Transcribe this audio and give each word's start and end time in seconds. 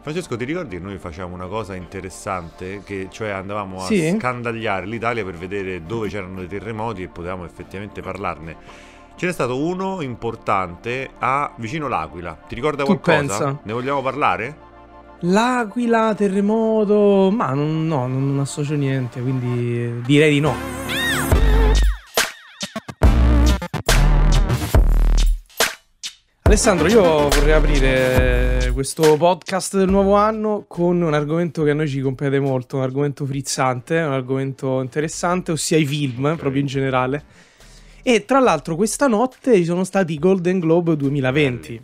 Francesco, 0.00 0.36
ti 0.36 0.44
ricordi 0.44 0.76
che 0.78 0.82
noi 0.82 0.96
facciamo 0.98 1.34
una 1.34 1.46
cosa 1.46 1.74
interessante? 1.74 2.82
Che 2.84 3.08
cioè 3.10 3.30
andavamo 3.30 3.82
a 3.82 3.86
Sì. 3.86 4.14
scandagliare 4.16 4.86
l'Italia 4.86 5.24
per 5.24 5.34
vedere 5.34 5.82
dove 5.84 6.08
c'erano 6.08 6.38
dei 6.38 6.48
terremoti 6.48 7.02
e 7.02 7.08
potevamo 7.08 7.44
effettivamente 7.44 8.00
parlarne. 8.00 8.56
Ce 9.16 9.26
n'è 9.26 9.32
stato 9.32 9.58
uno 9.58 10.00
importante 10.00 11.10
a 11.18 11.50
vicino 11.56 11.88
l'Aquila. 11.88 12.38
Ti 12.46 12.54
ricorda 12.54 12.84
Tu 12.84 12.98
qualcosa? 13.00 13.16
pensa? 13.44 13.58
Ne 13.64 13.72
vogliamo 13.72 14.00
parlare? 14.00 14.56
L'Aquila, 15.22 16.14
terremoto, 16.14 17.30
ma 17.34 17.52
non, 17.52 17.86
no, 17.88 18.06
non 18.06 18.38
associo 18.38 18.74
niente, 18.74 19.20
quindi 19.20 20.00
direi 20.06 20.30
di 20.34 20.40
no. 20.40 20.54
Alessandro, 26.60 26.88
io 26.88 27.28
vorrei 27.28 27.52
aprire 27.52 28.72
questo 28.72 29.16
podcast 29.16 29.76
del 29.76 29.88
nuovo 29.88 30.14
anno 30.14 30.64
con 30.66 31.00
un 31.00 31.14
argomento 31.14 31.62
che 31.62 31.70
a 31.70 31.74
noi 31.74 31.86
ci 31.86 32.00
compete 32.00 32.40
molto, 32.40 32.78
un 32.78 32.82
argomento 32.82 33.24
frizzante, 33.24 34.00
un 34.00 34.10
argomento 34.10 34.80
interessante, 34.80 35.52
ossia 35.52 35.76
i 35.76 35.86
film, 35.86 36.34
proprio 36.36 36.60
in 36.60 36.66
generale. 36.66 37.24
E 38.02 38.24
tra 38.24 38.40
l'altro 38.40 38.74
questa 38.74 39.06
notte 39.06 39.54
ci 39.54 39.64
sono 39.64 39.84
stati 39.84 40.14
i 40.14 40.18
Golden 40.18 40.58
Globe 40.58 40.96
2020, 40.96 41.80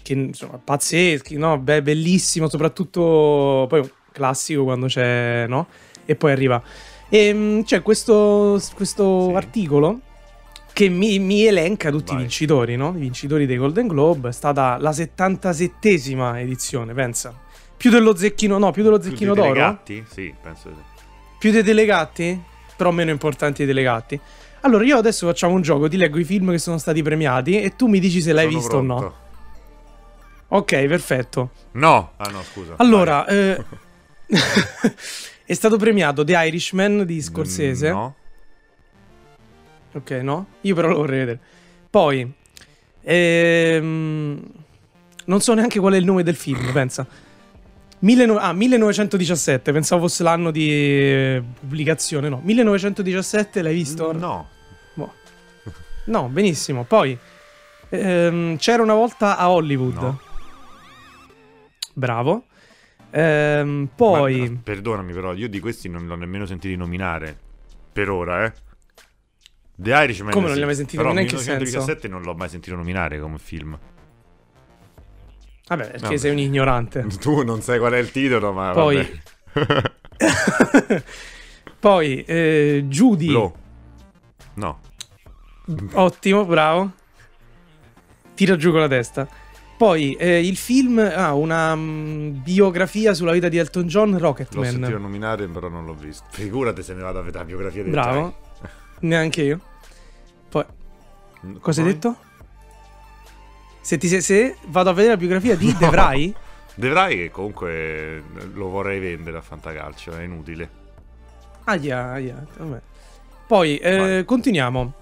che 0.00 0.12
insomma 0.14 0.58
pazzeschi, 0.58 1.36
no? 1.36 1.58
Beh, 1.58 1.82
bellissimo, 1.82 2.48
soprattutto 2.48 3.66
poi 3.68 3.80
un 3.80 3.90
classico 4.10 4.64
quando 4.64 4.86
c'è, 4.86 5.44
no? 5.46 5.66
E 6.06 6.16
poi 6.16 6.32
arriva. 6.32 6.62
E 7.10 7.30
mm, 7.34 7.60
c'è 7.60 7.82
questo, 7.82 8.58
questo 8.74 9.28
Sì. 9.28 9.34
articolo 9.34 10.00
che 10.74 10.88
mi, 10.90 11.18
mi 11.18 11.46
elenca 11.46 11.90
tutti 11.90 12.10
i 12.10 12.14
Vai. 12.14 12.22
vincitori, 12.24 12.76
no? 12.76 12.92
I 12.94 12.98
vincitori 13.00 13.46
dei 13.46 13.56
Golden 13.56 13.86
Globe. 13.86 14.28
È 14.28 14.32
stata 14.32 14.76
la 14.78 14.90
77esima 14.90 16.36
edizione, 16.38 16.92
pensa. 16.92 17.32
Più 17.76 17.90
dello 17.90 18.14
zecchino, 18.14 18.58
no, 18.58 18.70
più 18.72 18.82
dello 18.82 18.98
Più 18.98 19.08
zecchino 19.10 19.32
dei 19.34 19.42
d'oro. 19.42 19.54
Telegatti? 19.54 20.04
Sì, 20.12 20.34
penso 20.42 20.68
di 20.68 20.74
sì. 20.74 21.02
Più 21.38 21.50
dei 21.50 21.62
delegati? 21.62 22.42
Però 22.76 22.90
meno 22.90 23.10
importanti 23.10 23.64
dei 23.64 23.72
delegati. 23.74 24.18
Allora, 24.62 24.84
io 24.84 24.96
adesso 24.98 25.26
facciamo 25.26 25.54
un 25.54 25.62
gioco, 25.62 25.88
ti 25.88 25.96
leggo 25.96 26.18
i 26.18 26.24
film 26.24 26.50
che 26.50 26.58
sono 26.58 26.78
stati 26.78 27.02
premiati 27.02 27.60
e 27.60 27.76
tu 27.76 27.86
mi 27.86 28.00
dici 28.00 28.20
se 28.20 28.32
l'hai 28.32 28.46
Sono 28.46 28.58
visto 28.58 28.76
o 28.76 28.80
no. 28.82 28.96
pronto. 28.96 29.16
Ok, 30.48 30.86
perfetto. 30.86 31.50
No! 31.72 32.12
Ah 32.16 32.28
no, 32.30 32.42
scusa. 32.42 32.74
Allora, 32.78 33.26
eh, 33.26 33.62
è 35.44 35.52
stato 35.52 35.76
premiato 35.76 36.24
The 36.24 36.32
Irishman 36.46 37.04
di 37.04 37.14
Vai. 37.14 37.22
Scorsese. 37.22 37.90
Mm, 37.90 37.92
No. 37.94 38.14
Ok, 39.94 40.10
no? 40.22 40.46
Io 40.62 40.74
però 40.74 40.88
lo 40.88 40.96
vorrei 40.96 41.20
vedere. 41.20 41.40
Poi, 41.88 42.32
ehm, 43.02 44.42
non 45.26 45.40
so 45.40 45.54
neanche 45.54 45.78
qual 45.78 45.94
è 45.94 45.96
il 45.96 46.04
nome 46.04 46.22
del 46.22 46.34
film, 46.34 46.72
pensa. 46.72 47.06
Milleno- 48.00 48.36
ah, 48.36 48.52
1917, 48.52 49.72
pensavo 49.72 50.02
fosse 50.02 50.22
l'anno 50.22 50.50
di 50.50 50.70
eh, 50.70 51.42
pubblicazione, 51.60 52.28
no. 52.28 52.40
1917 52.42 53.62
l'hai 53.62 53.74
visto? 53.74 54.12
No. 54.12 54.48
Boh. 54.94 55.12
No, 56.06 56.28
benissimo. 56.28 56.84
Poi, 56.84 57.16
ehm, 57.88 58.56
c'era 58.56 58.82
una 58.82 58.94
volta 58.94 59.38
a 59.38 59.50
Hollywood. 59.50 59.94
No. 59.94 60.20
Bravo. 61.94 62.44
Ehm, 63.10 63.88
poi... 63.94 64.50
Ma, 64.50 64.58
perdonami 64.62 65.12
però, 65.12 65.32
io 65.32 65.48
di 65.48 65.60
questi 65.60 65.88
non 65.88 66.06
l'ho 66.06 66.16
nemmeno 66.16 66.44
sentiti 66.44 66.76
nominare. 66.76 67.38
Per 67.92 68.10
ora, 68.10 68.44
eh. 68.44 68.52
The 69.76 69.90
Irishman 69.90 70.30
Come 70.30 70.46
non 70.46 70.52
sì, 70.52 70.56
li 70.56 70.60
hai 70.60 70.66
mai 70.66 70.76
sentiti? 70.76 70.96
Però 70.96 71.08
che 71.08 71.14
1917 71.16 72.08
non 72.08 72.22
l'ho 72.22 72.34
mai 72.34 72.48
sentito 72.48 72.76
nominare 72.76 73.18
come 73.18 73.38
film. 73.38 73.78
Vabbè, 75.66 75.82
perché 75.84 76.00
Vabbè. 76.00 76.16
sei 76.16 76.30
un 76.30 76.38
ignorante. 76.38 77.06
Tu 77.20 77.42
non 77.42 77.60
sai 77.60 77.78
qual 77.78 77.92
è 77.92 77.98
il 77.98 78.10
titolo, 78.10 78.52
ma 78.52 78.72
Poi-. 78.72 79.20
Poi, 81.80 82.24
eh, 82.24 82.84
Judy. 82.86 83.26
Blow. 83.26 83.54
No. 84.54 84.80
Ottimo, 85.92 86.44
bravo. 86.44 86.92
Tira 88.34 88.56
giù 88.56 88.70
con 88.70 88.80
la 88.80 88.88
testa. 88.88 89.26
Poi 89.76 90.14
eh, 90.14 90.46
il 90.46 90.56
film 90.56 90.98
ha 90.98 91.34
una 91.34 91.74
mm, 91.74 92.42
biografia 92.42 93.12
sulla 93.12 93.32
vita 93.32 93.48
di 93.48 93.58
Elton 93.58 93.86
John, 93.86 94.12
L'ho 94.12 94.18
Rocketman. 94.18 94.64
sentito 94.64 94.98
nominare, 94.98 95.48
però 95.48 95.68
non 95.68 95.84
l'ho 95.84 95.94
visto. 95.94 96.24
Figurati 96.30 96.82
se 96.82 96.94
ne 96.94 97.02
vado 97.02 97.18
a 97.18 97.22
vedere 97.22 97.38
la 97.38 97.44
biografia 97.44 97.82
di 97.82 97.90
Bravo. 97.90 98.43
Neanche 99.04 99.42
io. 99.42 99.60
Poi, 100.48 100.64
Jack. 101.40 101.60
cosa 101.60 101.80
hai 101.82 101.86
detto? 101.86 102.16
Se, 103.80 103.98
ti, 103.98 104.08
se, 104.08 104.20
se 104.20 104.56
vado 104.66 104.90
a 104.90 104.92
vedere 104.92 105.12
la 105.12 105.18
biografia 105.18 105.56
di 105.56 105.74
No. 105.78 105.90
Vry, 105.90 106.34
Devrai 106.74 107.16
che 107.16 107.30
comunque 107.30 108.22
lo 108.52 108.68
vorrei 108.68 108.98
vendere 108.98 109.36
a 109.36 109.40
Fantacalcio, 109.40 110.16
è 110.16 110.22
inutile. 110.22 110.82
Aia, 111.64 112.10
aia, 112.12 112.44
vabbè. 112.56 112.80
Poi, 113.46 113.76
eh, 113.78 114.22
continuiamo. 114.24 114.92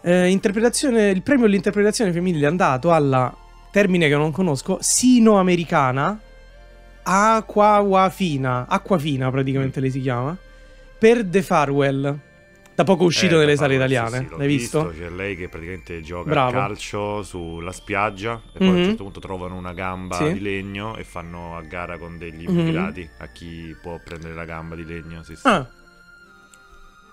Eh, 0.00 0.28
interpretazione, 0.28 1.10
il 1.10 1.22
premio 1.22 1.46
all'interpretazione 1.46 2.12
femminile 2.12 2.44
è 2.44 2.48
andato 2.48 2.92
alla, 2.92 3.34
termine 3.74 4.06
che 4.06 4.14
non 4.14 4.30
conosco, 4.30 4.78
sino-americana, 4.80 6.16
Aquafina, 7.02 8.66
Acquafina 8.68 9.30
praticamente 9.32 9.80
lei 9.80 9.90
si 9.90 10.00
chiama, 10.00 10.36
per 10.96 11.24
The 11.24 11.42
Farewell, 11.42 12.16
da 12.74 12.84
poco 12.84 13.04
uscito 13.04 13.36
Eh, 13.36 13.38
nelle 13.38 13.56
sale 13.56 13.74
italiane, 13.76 14.18
sì, 14.18 14.26
sì, 14.28 14.36
l'hai 14.36 14.46
visto? 14.46 14.92
C'è 14.96 15.08
lei 15.10 15.36
che 15.36 15.48
praticamente 15.48 16.00
gioca 16.00 16.30
Bravo. 16.30 16.48
a 16.50 16.52
calcio 16.52 17.22
sulla 17.22 17.72
spiaggia 17.72 18.40
e 18.52 18.58
poi 18.58 18.68
a 18.68 18.70
Mhm. 18.72 18.76
un 18.78 18.84
certo 18.84 19.02
punto 19.04 19.20
trovano 19.20 19.56
una 19.56 19.72
gamba 19.72 20.16
Sì. 20.16 20.32
di 20.32 20.40
legno 20.40 20.96
e 20.96 21.04
fanno 21.04 21.56
a 21.56 21.62
gara 21.62 21.98
con 21.98 22.18
degli 22.18 22.46
Mhm. 22.48 22.58
immigrati 22.58 23.08
a 23.18 23.26
chi 23.28 23.74
può 23.80 24.00
prendere 24.04 24.34
la 24.34 24.44
gamba 24.44 24.74
di 24.74 24.84
legno. 24.84 25.22
Sì. 25.22 25.34
Ah. 25.42 25.68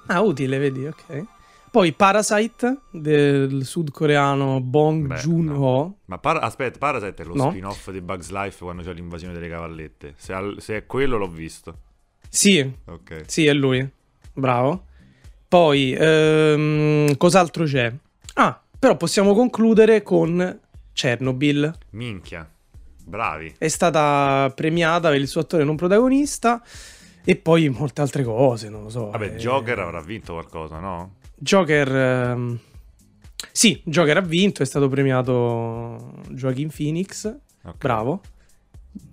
Ah, 0.08 0.22
utile, 0.22 0.58
vedi, 0.58 0.86
ok. 0.88 1.24
Poi 1.72 1.94
Parasite 1.94 2.80
del 2.92 3.64
sudcoreano 3.64 4.60
Bong 4.60 5.08
Beh, 5.08 5.16
Joon-ho. 5.16 6.00
Ma 6.06 6.18
Par- 6.18 6.44
aspetta, 6.44 6.78
Parasite 6.80 7.24
è 7.24 7.26
lo 7.26 7.36
No. 7.36 7.50
spin-off 7.50 7.90
di 7.92 8.02
Bugs 8.02 8.30
Life 8.32 8.62
quando 8.62 8.82
c'è 8.82 8.92
l'invasione 8.94 9.34
delle 9.34 9.48
cavallette. 9.48 10.16
Se, 10.18 10.34
al- 10.34 10.58
se 10.60 10.76
è 10.78 10.86
quello 10.86 11.18
l'ho 11.18 11.30
visto. 11.30 11.78
Sì, 12.28 12.60
Ok. 12.86 13.24
Sì, 13.28 13.46
è 13.46 13.54
lui. 13.54 13.88
Bravo. 14.34 14.88
Poi, 15.52 15.94
ehm, 16.00 17.18
cos'altro 17.18 17.66
c'è? 17.66 17.92
Ah, 18.36 18.58
però 18.80 18.96
possiamo 18.96 19.34
concludere 19.34 20.02
con 20.02 20.60
Chernobyl. 20.94 21.78
Minchia. 21.90 22.50
Bravi. 23.04 23.56
È 23.58 23.68
stata 23.68 24.50
premiata 24.56 25.10
per 25.10 25.20
il 25.20 25.28
suo 25.28 25.42
attore 25.42 25.66
non 25.66 25.76
protagonista 25.76 26.64
e 27.26 27.36
poi 27.36 27.68
molte 27.68 28.00
altre 28.00 28.24
cose, 28.24 28.70
non 28.70 28.84
lo 28.84 28.90
so. 28.90 29.10
Vabbè, 29.10 29.34
eh, 29.34 29.36
Joker 29.36 29.80
avrà 29.80 30.00
vinto 30.00 30.32
qualcosa, 30.32 30.80
no? 30.80 31.16
Joker... 31.36 31.96
ehm, 31.98 32.60
Sì, 33.52 33.82
Joker 33.84 34.16
ha 34.18 34.22
vinto, 34.22 34.64
è 34.64 34.66
stato 34.66 34.88
premiato 34.88 36.14
Joaquin 36.30 36.70
Phoenix. 36.74 37.26
Ok. 37.64 37.76
Bravo. 37.78 38.22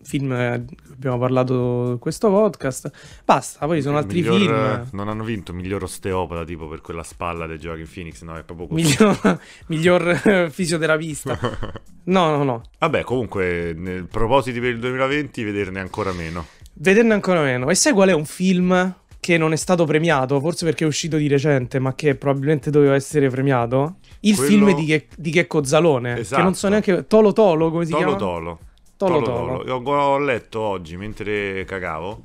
Film 0.02 0.32
eh, 0.32 0.64
di 0.64 0.76
abbiamo 0.92 1.18
parlato 1.18 1.90
in 1.92 1.98
questo 1.98 2.28
podcast. 2.30 2.90
Basta, 3.24 3.66
poi 3.66 3.76
ci 3.76 3.82
sono 3.82 3.98
Il 3.98 4.02
altri 4.04 4.20
miglior, 4.22 4.38
film. 4.40 4.52
eh, 4.54 4.84
Non 4.92 5.08
hanno 5.08 5.22
vinto 5.22 5.52
miglior 5.52 5.82
osteopata 5.84 6.44
tipo 6.44 6.66
per 6.66 6.80
quella 6.80 7.02
spalla 7.04 7.46
di 7.46 7.56
Joaquin 7.58 7.86
Phoenix, 7.92 8.22
no? 8.22 8.36
È 8.36 8.42
proprio 8.42 8.66
così. 8.68 8.82
Miglior, 8.82 9.40
miglior 9.68 10.20
eh, 10.24 10.50
fisioterapista. 10.50 11.38
No, 12.08 12.34
no, 12.34 12.42
no. 12.42 12.62
Vabbè, 12.78 13.02
comunque, 13.02 13.74
nel 13.76 14.06
propositi 14.06 14.60
per 14.60 14.70
il 14.70 14.78
2020, 14.78 15.42
vederne 15.44 15.78
ancora 15.80 16.10
meno. 16.12 16.46
Vederne 16.72 17.12
ancora 17.12 17.42
meno. 17.42 17.68
E 17.68 17.74
sai 17.74 17.92
qual 17.92 18.08
è 18.08 18.14
un 18.14 18.24
film 18.24 18.94
che 19.20 19.36
non 19.36 19.52
è 19.52 19.56
stato 19.56 19.84
premiato? 19.84 20.40
Forse 20.40 20.64
perché 20.64 20.84
è 20.84 20.86
uscito 20.86 21.18
di 21.18 21.28
recente, 21.28 21.78
ma 21.78 21.94
che 21.94 22.14
probabilmente 22.14 22.70
doveva 22.70 22.94
essere 22.94 23.28
premiato? 23.28 23.96
Il 24.20 24.36
Quello- 24.36 24.48
film 24.68 24.74
di, 24.74 24.86
che, 24.86 25.06
di 25.18 25.30
Checco 25.30 25.62
Zalone. 25.64 26.14
Che 26.14 26.36
non 26.38 26.54
so 26.54 26.66
Esatto. 26.66 26.68
neanche. 26.70 27.06
Tolo 27.06 27.34
Tolo, 27.34 27.70
come 27.70 27.84
si 27.84 27.90
Tolo 27.90 28.02
chiama? 28.04 28.18
Tolo. 28.18 28.44
Tolo 28.44 28.58
Tolo 28.98 29.22
Tolo. 29.22 29.64
Io 29.64 29.76
ho, 29.76 30.18
letto 30.18 30.60
oggi 30.60 30.96
mentre 30.96 31.64
cagavo 31.64 32.24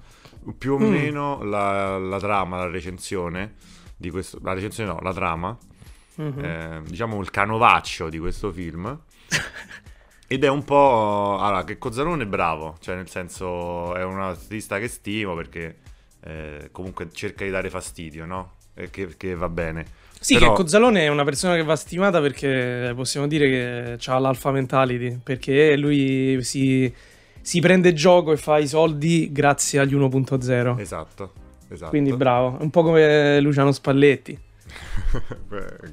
più 0.57 0.73
o 0.73 0.79
Mm. 0.79 0.89
meno 0.89 1.43
la, 1.43 1.99
la 1.99 2.19
trama, 2.19 2.57
la 2.57 2.67
recensione 2.67 3.53
di 3.95 4.09
questo. 4.09 4.39
La 4.41 4.53
recensione 4.53 4.91
no, 4.91 4.99
la 4.99 5.13
trama. 5.13 5.55
Mhm. 6.15 6.43
eh, 6.43 6.81
diciamo 6.85 7.21
il 7.21 7.29
canovaccio 7.29 8.09
di 8.09 8.17
questo 8.17 8.51
film. 8.51 8.99
Ed 10.27 10.43
è 10.43 10.49
un 10.49 10.63
po'. 10.63 11.37
Allora, 11.39 11.63
che 11.63 11.77
Cozzalone 11.77 12.23
è 12.23 12.27
bravo, 12.27 12.77
cioè 12.79 12.95
nel 12.95 13.07
senso 13.07 13.93
è 13.93 14.03
un 14.03 14.19
artista 14.19 14.79
che 14.79 14.87
stimo 14.87 15.35
perché 15.35 15.77
eh, 16.23 16.69
comunque 16.71 17.09
cerca 17.11 17.45
di 17.45 17.51
dare 17.51 17.69
fastidio, 17.69 18.25
no? 18.25 18.53
E 18.73 18.89
che, 18.89 19.15
che 19.15 19.35
va 19.35 19.47
bene. 19.47 19.85
Sì, 20.23 20.35
Però- 20.35 20.53
Checco 20.53 20.67
Zalone 20.67 21.01
è 21.01 21.09
una 21.09 21.25
persona 21.25 21.55
che 21.55 21.63
va 21.63 21.75
stimata 21.75 22.21
perché 22.21 22.93
possiamo 22.95 23.27
dire 23.27 23.97
che 23.97 24.09
ha 24.09 24.19
l'alfa 24.19 24.51
mentality. 24.51 25.19
Perché 25.21 25.75
lui 25.75 26.41
si, 26.43 26.91
si 27.41 27.59
prende 27.59 27.91
gioco 27.91 28.31
e 28.31 28.37
fa 28.37 28.57
i 28.57 28.67
soldi 28.67 29.33
grazie 29.33 29.79
agli 29.79 29.93
1.0. 29.93 30.79
Esatto, 30.79 31.33
esatto. 31.67 31.89
Quindi 31.89 32.13
bravo, 32.15 32.55
un 32.61 32.69
po' 32.69 32.83
come 32.83 33.41
Luciano 33.41 33.73
Spalletti. 33.73 34.39
Beh, 35.49 35.91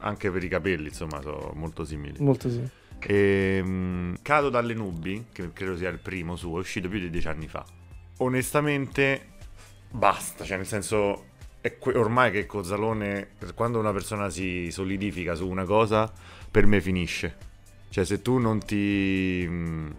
Anche 0.00 0.28
per 0.32 0.42
i 0.42 0.48
capelli, 0.48 0.88
insomma, 0.88 1.20
sono 1.22 1.52
molto 1.54 1.84
simili. 1.84 2.16
Molto 2.18 2.50
sì. 2.50 2.60
E, 3.00 3.60
mm, 3.62 4.14
Cado 4.22 4.48
dalle 4.48 4.74
nubi, 4.74 5.26
che 5.32 5.52
credo 5.52 5.76
sia 5.76 5.88
il 5.88 6.00
primo 6.00 6.34
suo, 6.34 6.56
è 6.56 6.60
uscito 6.60 6.88
più 6.88 6.98
di 6.98 7.10
dieci 7.10 7.28
anni 7.28 7.46
fa. 7.46 7.64
Onestamente, 8.16 9.20
basta, 9.88 10.44
cioè 10.44 10.56
nel 10.56 10.66
senso, 10.66 11.26
è 11.68 11.78
que- 11.78 11.96
ormai 11.96 12.30
che 12.30 12.46
Cozzalone, 12.46 13.30
quando 13.54 13.78
una 13.78 13.92
persona 13.92 14.30
si 14.30 14.70
solidifica 14.70 15.34
su 15.34 15.48
una 15.48 15.64
cosa, 15.64 16.10
per 16.50 16.66
me 16.66 16.80
finisce. 16.80 17.36
Cioè 17.90 18.04
se 18.04 18.20
tu 18.22 18.38
non 18.38 18.58
ti... 18.64 19.44
mm, 19.46 19.90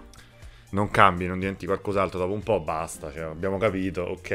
non 0.71 0.89
cambi, 0.91 1.25
non 1.25 1.39
diventi 1.39 1.65
qualcos'altro, 1.65 2.19
dopo 2.19 2.33
un 2.33 2.43
po' 2.43 2.59
basta, 2.59 3.11
cioè, 3.11 3.23
abbiamo 3.23 3.57
capito, 3.57 4.01
ok? 4.03 4.31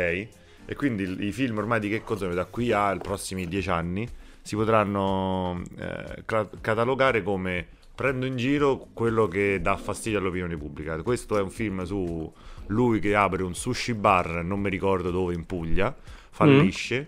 E 0.66 0.74
quindi 0.76 1.26
i 1.26 1.32
film 1.32 1.58
ormai 1.58 1.78
di 1.78 1.88
che 1.88 2.02
Cozzalone 2.02 2.34
da 2.34 2.46
qui 2.46 2.72
ai 2.72 2.98
prossimi 2.98 3.46
dieci 3.46 3.70
anni 3.70 4.08
si 4.42 4.56
potranno 4.56 5.62
eh, 5.78 6.22
ca- 6.24 6.48
catalogare 6.60 7.22
come 7.22 7.66
prendo 7.94 8.26
in 8.26 8.36
giro 8.36 8.88
quello 8.92 9.28
che 9.28 9.60
dà 9.60 9.76
fastidio 9.76 10.18
all'opinione 10.18 10.56
pubblica. 10.56 11.00
Questo 11.02 11.38
è 11.38 11.40
un 11.40 11.50
film 11.50 11.84
su 11.84 12.32
lui 12.68 12.98
che 12.98 13.14
apre 13.14 13.42
un 13.42 13.54
sushi 13.54 13.94
bar, 13.94 14.42
non 14.42 14.60
mi 14.60 14.70
ricordo 14.70 15.10
dove, 15.10 15.34
in 15.34 15.46
Puglia, 15.46 15.94
fallisce, 16.30 17.06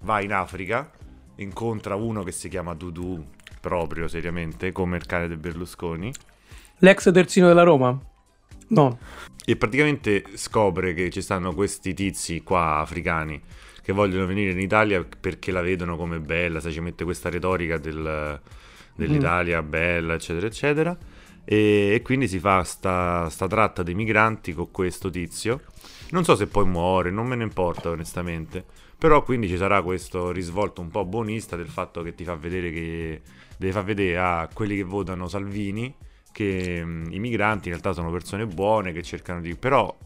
va 0.00 0.20
in 0.20 0.32
Africa, 0.32 0.90
incontra 1.36 1.94
uno 1.94 2.22
che 2.22 2.32
si 2.32 2.48
chiama 2.48 2.74
Dudu, 2.74 3.24
proprio 3.60 4.08
seriamente, 4.08 4.72
come 4.72 4.96
il 4.96 5.06
cane 5.06 5.28
del 5.28 5.38
Berlusconi, 5.38 6.12
L'ex 6.80 7.10
terzino 7.12 7.48
della 7.48 7.64
Roma? 7.64 7.98
No. 8.70 8.98
e 9.44 9.56
praticamente 9.56 10.24
scopre 10.34 10.92
che 10.92 11.08
ci 11.10 11.22
stanno 11.22 11.54
questi 11.54 11.94
tizi 11.94 12.42
qua 12.42 12.76
africani 12.80 13.40
che 13.82 13.92
vogliono 13.94 14.26
venire 14.26 14.50
in 14.50 14.60
Italia 14.60 15.02
perché 15.18 15.50
la 15.50 15.62
vedono 15.62 15.96
come 15.96 16.20
bella, 16.20 16.60
sai, 16.60 16.72
ci 16.72 16.80
mette 16.80 17.04
questa 17.04 17.30
retorica 17.30 17.78
del- 17.78 18.38
dell'Italia 18.94 19.62
bella, 19.62 20.14
eccetera, 20.14 20.46
eccetera. 20.46 20.96
E, 21.50 21.94
e 21.94 22.02
quindi 22.02 22.28
si 22.28 22.38
fa 22.38 22.62
sta, 22.62 23.30
sta 23.30 23.46
tratta 23.46 23.82
dei 23.82 23.94
migranti 23.94 24.52
con 24.52 24.70
questo 24.70 25.08
tizio. 25.08 25.62
Non 26.10 26.22
so 26.22 26.36
se 26.36 26.46
poi 26.46 26.66
muore, 26.66 27.10
non 27.10 27.26
me 27.26 27.36
ne 27.36 27.44
importa 27.44 27.88
onestamente. 27.88 28.62
Però 28.98 29.22
quindi 29.22 29.48
ci 29.48 29.56
sarà 29.56 29.80
questo 29.80 30.30
risvolto 30.30 30.82
un 30.82 30.90
po' 30.90 31.06
buonista 31.06 31.56
del 31.56 31.68
fatto 31.68 32.02
che 32.02 32.14
ti 32.14 32.24
fa 32.24 32.34
vedere 32.34 32.70
che 32.70 33.22
deve 33.56 33.72
far 33.72 33.84
vedere 33.84 34.18
a 34.18 34.48
quelli 34.52 34.76
che 34.76 34.82
votano 34.82 35.26
Salvini 35.26 35.94
che 36.32 36.84
mh, 36.84 37.12
i 37.12 37.18
migranti 37.18 37.68
in 37.68 37.74
realtà 37.74 37.94
sono 37.94 38.10
persone 38.10 38.46
buone 38.46 38.92
che 38.92 39.02
cercano 39.02 39.40
di... 39.40 39.56
Però 39.56 39.96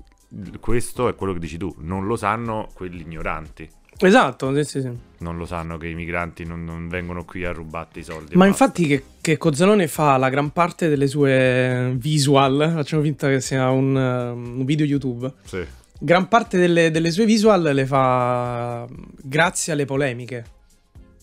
questo 0.61 1.09
è 1.09 1.17
quello 1.17 1.33
che 1.33 1.41
dici 1.41 1.57
tu, 1.57 1.75
non 1.79 2.07
lo 2.07 2.15
sanno 2.15 2.69
quelli 2.73 3.03
ignoranti. 3.03 3.69
Esatto, 4.07 4.55
sì, 4.55 4.65
sì, 4.65 4.81
sì. 4.81 4.91
Non 5.19 5.37
lo 5.37 5.47
sanno 5.47 5.79
che 5.79 5.87
i 5.87 5.95
migranti 5.95 6.45
non, 6.45 6.65
non 6.65 6.89
vengono 6.89 7.25
qui 7.25 7.45
a 7.45 7.53
rubarti 7.53 8.01
i 8.01 8.03
soldi. 8.03 8.35
Ma 8.35 8.47
basta. 8.47 8.65
infatti 8.65 8.87
che, 8.87 9.05
che 9.21 9.37
Cozzalone 9.37 9.87
fa 9.87 10.17
la 10.17 10.29
gran 10.29 10.51
parte 10.51 10.89
delle 10.89 11.07
sue 11.07 11.93
visual, 11.97 12.73
facciamo 12.75 13.03
finta 13.03 13.29
che 13.29 13.41
sia 13.41 13.71
un, 13.71 13.95
um, 13.95 14.59
un 14.59 14.65
video 14.65 14.85
YouTube, 14.85 15.33
Sì, 15.45 15.65
gran 15.99 16.27
parte 16.27 16.59
delle, 16.59 16.91
delle 16.91 17.13
sue 17.13 17.25
visual 17.25 17.63
le 17.63 17.87
fa 17.87 18.87
grazie 19.23 19.73
alle 19.73 19.85
polemiche. 19.85 20.45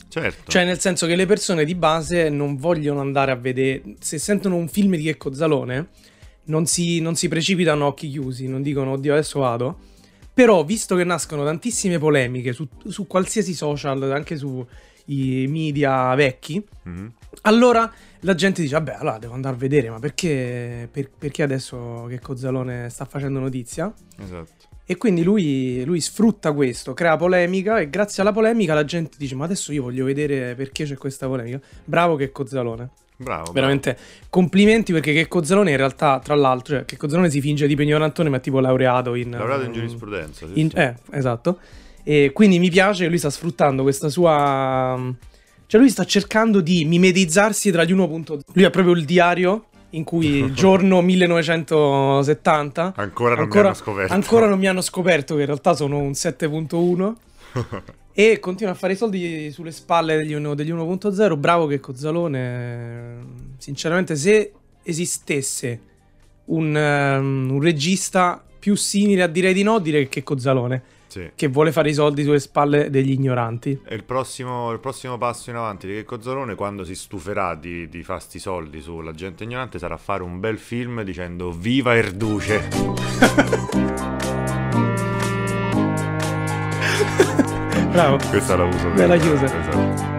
certo. 0.07 0.49
Cioè 0.49 0.63
nel 0.63 0.79
senso 0.79 1.05
che 1.05 1.17
le 1.17 1.25
persone 1.25 1.65
di 1.65 1.75
base 1.75 2.29
non 2.29 2.55
vogliono 2.55 3.01
andare 3.01 3.31
a 3.31 3.35
vedere, 3.35 3.81
se 3.99 4.17
sentono 4.17 4.55
un 4.55 4.69
film 4.69 4.95
di 4.95 5.03
Checco 5.03 5.33
Zalone, 5.33 5.87
non 6.45 6.65
si, 6.65 7.01
non 7.01 7.15
si 7.15 7.27
precipitano 7.27 7.83
a 7.83 7.87
occhi 7.89 8.09
chiusi, 8.09 8.47
non 8.47 8.61
dicono 8.61 8.91
oddio 8.93 9.11
adesso 9.11 9.39
vado. 9.41 9.79
Però 10.39 10.63
visto 10.63 10.95
che 10.95 11.03
nascono 11.03 11.44
tantissime 11.44 11.97
polemiche 12.00 12.53
su, 12.53 12.65
su 12.88 13.07
qualsiasi 13.07 13.53
social, 13.53 14.01
anche 14.09 14.38
sui 14.38 14.65
media 15.50 16.15
vecchi, 16.15 16.63
Mhm. 16.83 17.12
allora 17.41 17.91
la 18.21 18.36
gente 18.36 18.62
dice, 18.62 18.75
vabbè, 18.75 18.94
allora 19.00 19.18
devo 19.19 19.33
andare 19.33 19.56
a 19.56 19.57
vedere, 19.57 19.89
ma 19.89 20.00
perché, 20.00 20.88
per- 20.89 21.09
perché 21.18 21.44
adesso 21.44 22.06
che 22.07 22.21
Cozzalone 22.21 22.89
sta 22.89 23.03
facendo 23.03 23.39
notizia? 23.39 23.94
Esatto. 24.18 24.68
E 24.86 24.95
quindi 24.95 25.24
lui, 25.24 25.83
lui 25.83 26.00
sfrutta 26.00 26.53
questo, 26.53 26.94
crea 26.94 27.18
polemica 27.18 27.80
e 27.81 27.89
grazie 27.89 28.21
alla 28.21 28.31
polemica 28.31 28.74
la 28.74 28.85
gente 28.85 29.18
dice, 29.19 29.35
ma 29.35 29.44
adesso 29.44 29.74
io 29.74 29.81
voglio 29.83 30.06
vedere 30.06 30.56
perché 30.56 30.85
c'è 30.85 30.95
questa 30.95 31.27
polemica. 31.27 31.59
Bravo 31.83 32.15
che 32.15 32.31
Cozzalone. 32.31 32.89
Bravo. 33.21 33.51
Veramente 33.51 33.98
complimenti 34.30 34.94
perché 34.94 35.12
che 35.12 35.27
Cozzalone 35.27 35.71
in 35.71 35.77
realtà, 35.77 36.21
tra 36.24 36.36
l'altro, 36.36 36.75
cioè 36.77 36.86
che 36.86 36.95
Cozzalone 36.95 37.30
si 37.30 37.42
finge 37.42 37.68
tipo 37.68 37.81
ignorantone 37.81 38.30
ma 38.30 38.38
è 38.38 38.39
tipo 38.39 38.62
laureato 38.62 39.13
in... 39.16 39.30
bravo. 39.31 39.44
Lavorato 39.44 39.63
in 39.66 39.74
in- 39.74 39.74
giurisprudenza. 39.74 40.45
sì, 40.48 40.60
in- 40.60 40.69
sì. 40.69 40.75
eh, 40.77 40.95
esatto. 41.12 41.60
E 42.04 42.31
quindi 42.33 42.60
mi 42.60 42.69
piace 42.69 43.04
che 43.04 43.10
lui 43.10 43.18
sta 43.18 43.30
sfruttando 43.30 43.83
questa 43.83 44.07
sua. 44.07 44.98
Cioè, 45.68 45.80
lui 45.80 45.89
sta 45.89 46.06
cercando 46.06 46.62
di 46.62 46.86
mimetizzarsi 46.86 47.69
tra 47.71 47.83
gli 47.83 47.94
1.0. 47.94 48.39
Lui 48.54 48.63
ha 48.63 48.69
proprio 48.69 48.94
il 48.94 49.04
diario 49.06 49.66
in 49.92 50.04
cui 50.06 50.51
giorno 50.56 51.01
1970. 51.01 52.94
Ancora 52.95 53.30
non 53.36 53.38
mi 53.39 53.44
ancora, 53.44 53.68
hanno 53.68 53.75
scoperto. 53.75 54.13
ancora 54.13 54.48
non 54.48 54.60
mi 54.60 54.68
hanno 54.68 54.81
scoperto 54.81 55.33
che 55.36 55.42
in 55.42 55.45
realtà 55.48 55.74
sono 55.75 55.98
un 56.00 56.12
7.1. 56.12 57.13
e 58.13 58.39
continua 58.39 58.73
a 58.73 58.75
fare 58.75 58.94
i 58.94 58.95
soldi 58.95 59.51
sulle 59.51 59.71
spalle 59.71 60.17
degli, 60.17 60.33
uno- 60.33 60.56
degli 60.56 60.71
1.0. 60.71 61.38
Bravo 61.38 61.67
che 61.67 61.79
Cozzalone. 61.79 63.17
Sinceramente, 63.57 64.15
se 64.15 64.51
esistesse 64.83 65.79
un, 66.45 66.75
ehm, 66.75 67.50
un 67.51 67.61
regista 67.61 68.44
più 68.59 68.75
simile 68.75 69.23
a 69.23 69.27
direi 69.27 69.53
di 69.53 69.63
no, 69.63 69.79
direi 69.79 70.09
che 70.09 70.23
Cozzalone, 70.23 70.81
Sì. 71.07 71.29
che 71.33 71.47
vuole 71.47 71.71
fare 71.71 71.89
i 71.89 71.94
soldi 71.94 72.23
sulle 72.23 72.39
spalle 72.39 72.89
degli 72.89 73.11
ignoranti. 73.11 73.79
E 73.85 73.95
il 73.95 74.03
prossimo, 74.03 74.71
il 74.71 74.79
prossimo 74.79 75.17
passo 75.17 75.50
in 75.50 75.56
avanti 75.56 75.88
di 75.88 75.94
Checco 75.94 76.21
Zalone, 76.21 76.56
quando 76.56 76.83
si 76.83 76.95
stuferà 76.95 77.56
di, 77.56 77.88
di 77.88 78.03
fare 78.03 78.19
sti 78.19 78.39
soldi 78.39 78.81
sulla 78.81 79.13
gente 79.13 79.44
ignorante, 79.45 79.79
sarà 79.79 79.97
fare 79.97 80.23
un 80.23 80.39
bel 80.39 80.57
film 80.57 81.03
dicendo 81.03 81.51
Viva 81.51 81.95
Erduce! 81.95 82.67
Bravo. 87.99 88.17
Questa 88.29 88.55
la 88.55 88.63
uso. 88.63 88.89
Bella 88.91 89.17
chiusa. 89.17 89.43
Esatto. 89.43 90.17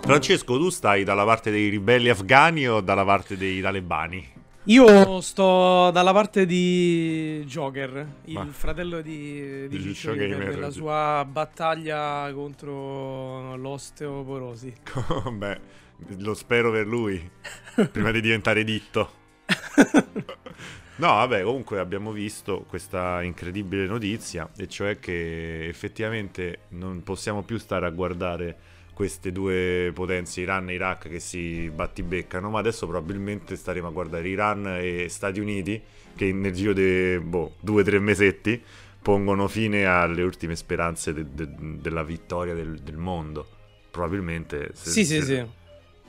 Francesco, 0.00 0.58
tu 0.58 0.68
stai 0.70 1.02
dalla 1.02 1.24
parte 1.24 1.50
dei 1.50 1.68
ribelli 1.68 2.08
afghani 2.08 2.68
o 2.68 2.80
dalla 2.80 3.04
parte 3.04 3.36
dei 3.36 3.60
talebani? 3.60 4.38
Io 4.66 5.20
sto 5.22 5.90
dalla 5.90 6.12
parte 6.12 6.46
di 6.46 7.42
Joker, 7.46 8.06
il 8.26 8.34
Ma- 8.34 8.46
fratello 8.46 9.00
di, 9.00 9.66
di 9.66 9.76
Di 9.76 9.82
Ciccio 9.82 10.14
Gamer, 10.14 10.50
nella 10.50 10.70
sì. 10.70 10.78
sua 10.78 11.26
battaglia 11.28 12.30
contro 12.32 13.56
l'osteoporosi. 13.56 14.72
Beh, 15.32 15.60
lo 16.18 16.34
spero 16.34 16.70
per 16.70 16.86
lui, 16.86 17.28
prima 17.90 18.12
di 18.12 18.20
diventare 18.20 18.62
ditto. 18.62 19.10
No, 21.00 21.06
vabbè, 21.14 21.42
comunque 21.44 21.78
abbiamo 21.78 22.12
visto 22.12 22.66
questa 22.68 23.22
incredibile 23.22 23.86
notizia, 23.86 24.50
e 24.54 24.68
cioè 24.68 24.98
che 24.98 25.66
effettivamente 25.66 26.58
non 26.70 27.02
possiamo 27.02 27.42
più 27.42 27.56
stare 27.56 27.86
a 27.86 27.90
guardare 27.90 28.54
queste 28.92 29.32
due 29.32 29.92
potenze, 29.94 30.42
Iran 30.42 30.68
e 30.68 30.74
Iraq, 30.74 31.08
che 31.08 31.18
si 31.18 31.70
battibeccano, 31.74 32.50
ma 32.50 32.58
adesso 32.58 32.86
probabilmente 32.86 33.56
staremo 33.56 33.86
a 33.86 33.90
guardare 33.90 34.28
Iran 34.28 34.66
e 34.78 35.06
Stati 35.08 35.40
Uniti, 35.40 35.80
che 36.14 36.30
nel 36.34 36.52
giro 36.52 36.74
di 36.74 37.18
boh, 37.18 37.54
due 37.60 37.80
o 37.80 37.84
tre 37.84 37.98
mesetti 37.98 38.62
pongono 39.00 39.48
fine 39.48 39.86
alle 39.86 40.20
ultime 40.22 40.54
speranze 40.54 41.14
de- 41.14 41.24
de- 41.32 41.48
della 41.80 42.02
vittoria 42.02 42.52
del, 42.52 42.78
del 42.78 42.98
mondo. 42.98 43.46
Probabilmente. 43.90 44.72
se- 44.74 44.90
Sì, 44.90 45.04
sì, 45.06 45.16
se- 45.16 45.22
sì. 45.22 45.46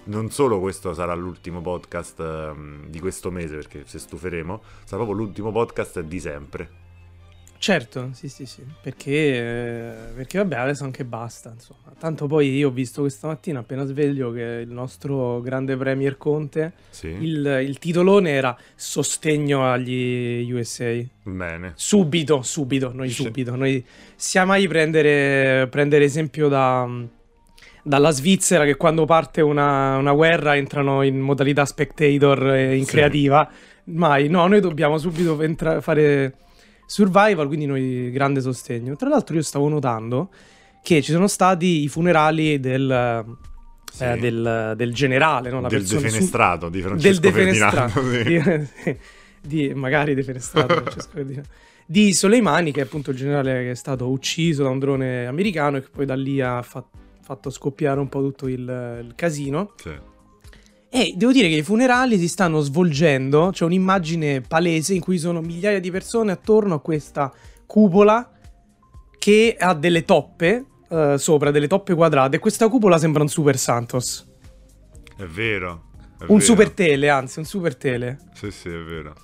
Non 0.05 0.29
solo 0.31 0.59
questo 0.59 0.93
sarà 0.93 1.13
l'ultimo 1.13 1.61
podcast 1.61 2.19
ehm, 2.19 2.87
di 2.87 2.99
questo 2.99 3.31
mese, 3.31 3.55
perché 3.55 3.83
se 3.85 3.99
stuferemo, 3.99 4.61
sarà 4.83 5.03
proprio 5.03 5.13
l'ultimo 5.25 5.51
podcast 5.51 5.99
di 6.01 6.19
sempre. 6.19 6.69
Certo, 7.61 8.09
sì, 8.13 8.27
sì, 8.27 8.47
sì. 8.47 8.63
Perché, 8.81 9.11
eh, 9.11 9.93
perché 10.15 10.39
vabbè, 10.39 10.55
adesso 10.55 10.83
anche 10.83 11.05
basta. 11.05 11.51
Insomma. 11.53 11.93
Tanto 11.99 12.25
poi 12.25 12.55
io 12.55 12.69
ho 12.69 12.71
visto 12.71 13.01
questa 13.01 13.27
mattina, 13.27 13.59
appena 13.59 13.85
sveglio, 13.85 14.31
che 14.31 14.41
il 14.65 14.71
nostro 14.71 15.41
grande 15.41 15.77
Premier 15.77 16.17
Conte, 16.17 16.73
Sì. 16.89 17.09
il, 17.09 17.45
il 17.63 17.77
titolone 17.77 18.31
era 18.31 18.57
sostegno 18.73 19.71
agli 19.71 20.51
USA. 20.51 20.99
Bene. 21.21 21.73
Subito, 21.75 22.41
subito, 22.41 22.91
noi 22.95 23.09
subito. 23.11 23.55
Noi 23.55 23.85
sia 24.15 24.43
mai 24.43 24.67
prendere, 24.67 25.67
prendere 25.67 26.03
esempio 26.03 26.47
da, 26.47 26.89
dalla 27.83 28.11
Svizzera 28.11 28.63
che 28.65 28.75
quando 28.75 29.05
parte 29.05 29.41
una, 29.41 29.97
una 29.97 30.13
guerra 30.13 30.55
entrano 30.55 31.01
in 31.03 31.19
modalità 31.19 31.65
spectator 31.65 32.53
e 32.53 32.75
in 32.77 32.85
Sì. 32.85 32.91
creativa. 32.91 33.49
Mai, 33.85 34.27
no, 34.29 34.45
noi 34.47 34.59
dobbiamo 34.61 34.97
subito 34.97 35.41
entra- 35.41 35.81
fare 35.81 36.35
survival, 36.85 37.47
quindi 37.47 37.65
noi 37.65 38.11
grande 38.11 38.41
sostegno. 38.41 38.95
Tra 38.95 39.09
l'altro 39.09 39.35
io 39.35 39.41
stavo 39.41 39.67
notando 39.69 40.29
che 40.83 41.01
ci 41.01 41.11
sono 41.11 41.27
stati 41.27 41.83
i 41.83 41.87
funerali 41.87 42.59
del, 42.59 43.25
Sì. 43.91 44.03
eh, 44.03 44.17
del, 44.17 44.73
del 44.75 44.93
generale, 44.93 45.49
no? 45.49 45.61
La 45.61 45.67
del 45.67 45.79
persona 45.79 45.99
su- 46.01 46.05
defenestrato 46.07 46.69
di 46.69 46.79
del 46.81 46.87
Francesco 46.89 47.19
defenestrato 47.21 48.01
Ferdinando. 48.01 48.65
sì. 48.83 48.97
di, 49.41 49.67
di- 49.67 49.73
magari 49.73 50.13
defenestrato 50.13 50.73
Francesco 50.75 51.09
Ferdinando. 51.13 51.49
di 51.85 52.13
Soleimani 52.13 52.71
che 52.71 52.81
è 52.81 52.83
appunto 52.83 53.09
il 53.11 53.17
generale 53.17 53.53
che 53.63 53.71
è 53.71 53.75
stato 53.75 54.07
ucciso 54.09 54.63
da 54.63 54.69
un 54.69 54.79
drone 54.79 55.25
americano 55.25 55.77
e 55.77 55.81
che 55.81 55.89
poi 55.91 56.05
da 56.05 56.15
lì 56.15 56.39
ha 56.41 56.61
fa- 56.61 56.85
fatto 57.21 57.49
scoppiare 57.49 57.99
un 57.99 58.09
po' 58.09 58.21
tutto 58.21 58.47
il, 58.47 58.59
il 58.59 59.13
casino 59.15 59.73
Sì. 59.77 60.09
E 60.93 61.13
devo 61.15 61.31
dire 61.31 61.47
che 61.47 61.55
i 61.55 61.63
funerali 61.63 62.17
si 62.17 62.27
stanno 62.27 62.59
svolgendo, 62.59 63.51
c'è 63.53 63.63
un'immagine 63.63 64.41
palese 64.41 64.93
in 64.93 64.99
cui 64.99 65.17
sono 65.17 65.39
migliaia 65.39 65.79
di 65.79 65.89
persone 65.89 66.33
attorno 66.33 66.73
a 66.73 66.81
questa 66.81 67.31
cupola 67.65 68.29
che 69.17 69.55
ha 69.57 69.73
delle 69.73 70.03
toppe 70.03 70.65
uh, 70.89 71.15
sopra, 71.15 71.49
delle 71.49 71.67
toppe 71.67 71.95
quadrate. 71.95 72.39
Questa 72.39 72.67
cupola 72.67 72.97
sembra 72.97 73.21
un 73.21 73.29
Super 73.29 73.57
Santos. 73.57 74.27
È 75.15 75.23
vero. 75.23 75.83
È 76.17 76.23
un 76.23 76.39
vero. 76.39 76.39
super 76.41 76.71
tele, 76.71 77.07
anzi, 77.07 77.39
un 77.39 77.45
super 77.45 77.77
tele. 77.77 78.17
Sì, 78.33 78.51
sì, 78.51 78.67
è 78.67 78.83
vero. 78.83 79.15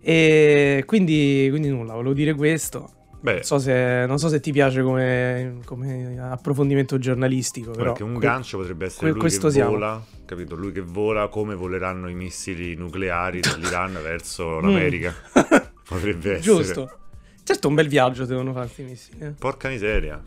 E 0.00 0.84
quindi, 0.86 1.48
quindi 1.50 1.70
nulla, 1.70 1.94
volevo 1.94 2.14
dire 2.14 2.34
questo. 2.34 2.99
Beh, 3.22 3.32
Non 3.34 3.42
so 3.42 3.58
se, 3.58 4.04
non 4.06 4.18
so 4.18 4.28
se 4.28 4.40
ti 4.40 4.50
piace 4.50 4.82
come, 4.82 5.58
come 5.66 6.18
approfondimento 6.18 6.96
giornalistico, 6.98 7.72
però... 7.72 7.84
perché 7.92 8.02
un 8.02 8.12
que- 8.14 8.20
gancio 8.26 8.56
potrebbe 8.58 8.86
essere 8.86 9.12
que- 9.12 9.20
lui 9.20 9.30
che 9.38 9.50
siamo. 9.50 9.70
vola, 9.72 10.02
capito? 10.24 10.54
Lui 10.54 10.72
che 10.72 10.80
vola 10.80 11.28
come 11.28 11.54
voleranno 11.54 12.08
i 12.08 12.14
missili 12.14 12.74
nucleari 12.76 13.40
dell'Iran 13.40 13.92
verso 14.02 14.58
Mm. 14.58 14.62
l'America. 14.62 15.14
Potrebbe 15.86 16.36
essere. 16.36 16.40
Giusto. 16.40 16.98
Certo, 17.42 17.68
un 17.68 17.74
bel 17.74 17.88
viaggio 17.88 18.24
devono 18.24 18.52
fare 18.52 18.64
questi 18.66 18.82
missili. 18.84 19.18
eh. 19.20 19.30
Porca 19.38 19.68
miseria. 19.68 20.22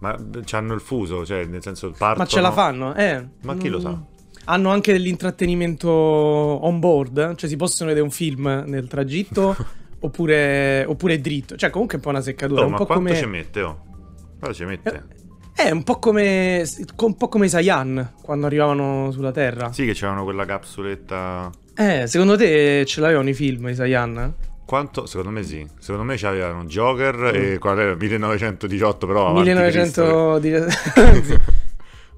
Ma 0.00 0.16
hanno 0.52 0.74
il 0.74 0.80
fuso, 0.80 1.26
cioè 1.26 1.44
nel 1.44 1.60
senso 1.62 1.90
partono... 1.90 2.24
Ma 2.24 2.26
ce 2.26 2.40
la 2.40 2.52
fanno, 2.52 2.94
eh. 2.94 3.26
Ma 3.42 3.56
chi 3.56 3.68
lo 3.68 3.78
Mm. 3.78 3.82
sa? 3.82 4.02
Hanno 4.44 4.70
anche 4.70 4.92
dell'intrattenimento 4.92 5.90
on 5.90 6.78
board, 6.80 7.34
cioè 7.36 7.48
si 7.48 7.56
possono 7.56 7.88
vedere 7.90 8.06
un 8.06 8.10
film 8.12 8.64
nel 8.66 8.86
tragitto 8.88 9.54
oppure, 10.00 10.84
oppure 10.86 11.20
dritto. 11.20 11.56
Cioè 11.56 11.70
comunque 11.70 11.94
è 11.96 11.98
un 11.98 12.04
po' 12.04 12.10
una 12.10 12.20
seccatura, 12.20 12.62
Oh, 12.62 12.64
un 12.66 12.70
ma 12.72 12.76
po' 12.78 12.86
quanto 12.86 13.04
come... 13.04 13.16
ci 13.16 13.26
mette, 13.26 13.62
oh? 13.62 13.82
Quanto 14.38 14.56
ci 14.56 14.64
mette? 14.64 15.04
È 15.54 15.70
un 15.70 15.82
po' 15.82 15.98
come 15.98 16.64
un 17.00 17.16
po' 17.16 17.28
come 17.28 17.46
i 17.46 17.48
Saiyan 17.48 18.14
quando 18.22 18.46
arrivavano 18.46 19.10
sulla 19.10 19.32
Terra. 19.32 19.72
Sì 19.72 19.84
che 19.84 19.92
c'erano 19.92 20.24
quella 20.24 20.44
capsuletta... 20.44 21.50
Eh, 21.74 22.06
secondo 22.06 22.36
te 22.36 22.84
ce 22.86 23.00
l'avevano 23.00 23.28
i 23.28 23.34
film 23.34 23.68
i 23.68 23.74
Saiyan? 23.74 24.34
Quanto? 24.64 25.04
Secondo 25.06 25.30
me 25.30 25.42
sì. 25.42 25.66
Secondo 25.78 26.04
me 26.04 26.16
c'avevano 26.16 26.64
Joker 26.64 27.14
Mm. 27.16 27.34
e 27.52 27.58
qual 27.58 27.78
era? 27.78 27.94
1918 27.94 29.06
però 29.06 29.28
avanti 29.30 29.48
1900 29.48 30.38
di... 30.38 30.50
Cristo. 30.50 31.38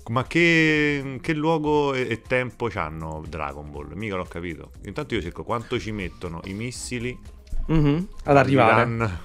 Ma 0.08 0.24
che, 0.26 1.18
che 1.22 1.32
luogo 1.32 1.94
e, 1.94 2.06
e 2.10 2.22
tempo 2.22 2.66
c'hanno 2.68 3.22
Dragon 3.28 3.70
Ball? 3.70 3.92
Mica 3.94 4.16
l'ho 4.16 4.24
capito. 4.24 4.70
Intanto 4.84 5.14
io 5.14 5.22
cerco 5.22 5.44
quanto 5.44 5.78
ci 5.78 5.92
mettono 5.92 6.40
i 6.44 6.52
missili 6.52 7.16
Mhm, 7.66 8.08
ad 8.24 8.36
arrivare. 8.36 8.82
all'Iran 8.82 9.18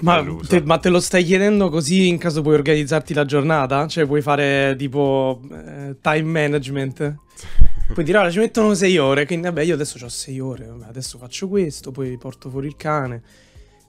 Ma 0.00 0.24
te, 0.46 0.62
ma 0.62 0.78
te 0.78 0.88
lo 0.88 1.00
stai 1.00 1.22
chiedendo 1.22 1.68
così 1.68 2.08
in 2.08 2.18
caso 2.18 2.42
puoi 2.42 2.54
organizzarti 2.54 3.14
la 3.14 3.24
giornata? 3.24 3.86
Cioè 3.86 4.06
puoi 4.06 4.22
fare 4.22 4.74
tipo 4.76 5.40
eh, 5.52 5.96
time 6.00 6.22
management? 6.22 7.16
Puoi 7.92 8.06
dire, 8.06 8.18
"Ah, 8.18 8.30
ci 8.30 8.38
mettono 8.38 8.72
sei 8.72 8.96
ore, 8.96 9.26
quindi 9.26 9.48
vabbè 9.48 9.62
io 9.62 9.74
adesso 9.74 10.02
ho 10.02 10.08
sei 10.08 10.40
ore, 10.40 10.64
vabbè, 10.64 10.86
adesso 10.86 11.18
faccio 11.18 11.46
questo, 11.46 11.90
poi 11.90 12.16
porto 12.16 12.48
fuori 12.48 12.68
il 12.68 12.76
cane. 12.76 13.22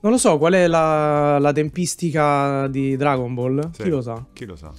Non 0.01 0.11
lo 0.11 0.17
so, 0.17 0.37
qual 0.37 0.53
è 0.53 0.67
la, 0.67 1.39
la 1.39 1.53
tempistica 1.53 2.67
di 2.67 2.97
Dragon 2.97 3.33
Ball? 3.33 3.69
Sì. 3.71 3.83
Chi 3.83 3.89
lo 3.89 4.01
sa? 4.01 4.25
Chi 4.33 4.43
lo 4.43 4.57
sa? 4.57 4.73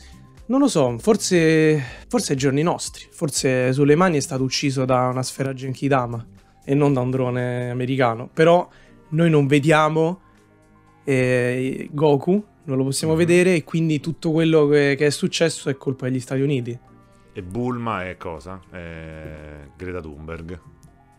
Non 0.47 0.61
lo 0.61 0.69
so, 0.69 0.99
forse, 0.99 1.83
forse 2.07 2.33
ai 2.33 2.39
giorni 2.39 2.63
nostri. 2.63 3.07
Forse 3.11 3.73
Soleimani 3.73 4.19
è 4.19 4.21
stato 4.21 4.43
ucciso 4.43 4.85
da 4.85 5.09
una 5.09 5.23
sfera 5.23 5.55
Genkidama 5.55 6.27
e 6.65 6.75
non 6.75 6.93
da 6.93 7.01
un 7.01 7.11
drone 7.11 7.71
americano. 7.71 8.29
Però 8.33 8.69
noi 9.11 9.31
non 9.31 9.47
vediamo 9.47 10.21
eh, 11.05 11.89
Goku, 11.93 12.45
non 12.65 12.77
lo 12.79 12.85
possiamo 12.85 13.13
Mhm. 13.13 13.19
vedere 13.19 13.55
e 13.57 13.65
quindi 13.65 14.01
tutto 14.01 14.31
quello 14.33 14.67
che, 14.69 14.95
che 14.97 15.07
è 15.07 15.11
successo 15.11 15.69
è 15.69 15.77
colpa 15.77 16.09
degli 16.09 16.21
Stati 16.21 16.41
Uniti. 16.41 16.79
E 17.33 17.43
Bulma 17.43 18.05
è 18.09 18.17
cosa? 18.17 18.61
È 18.71 19.69
Greta 19.77 20.01
Thunberg. 20.01 20.59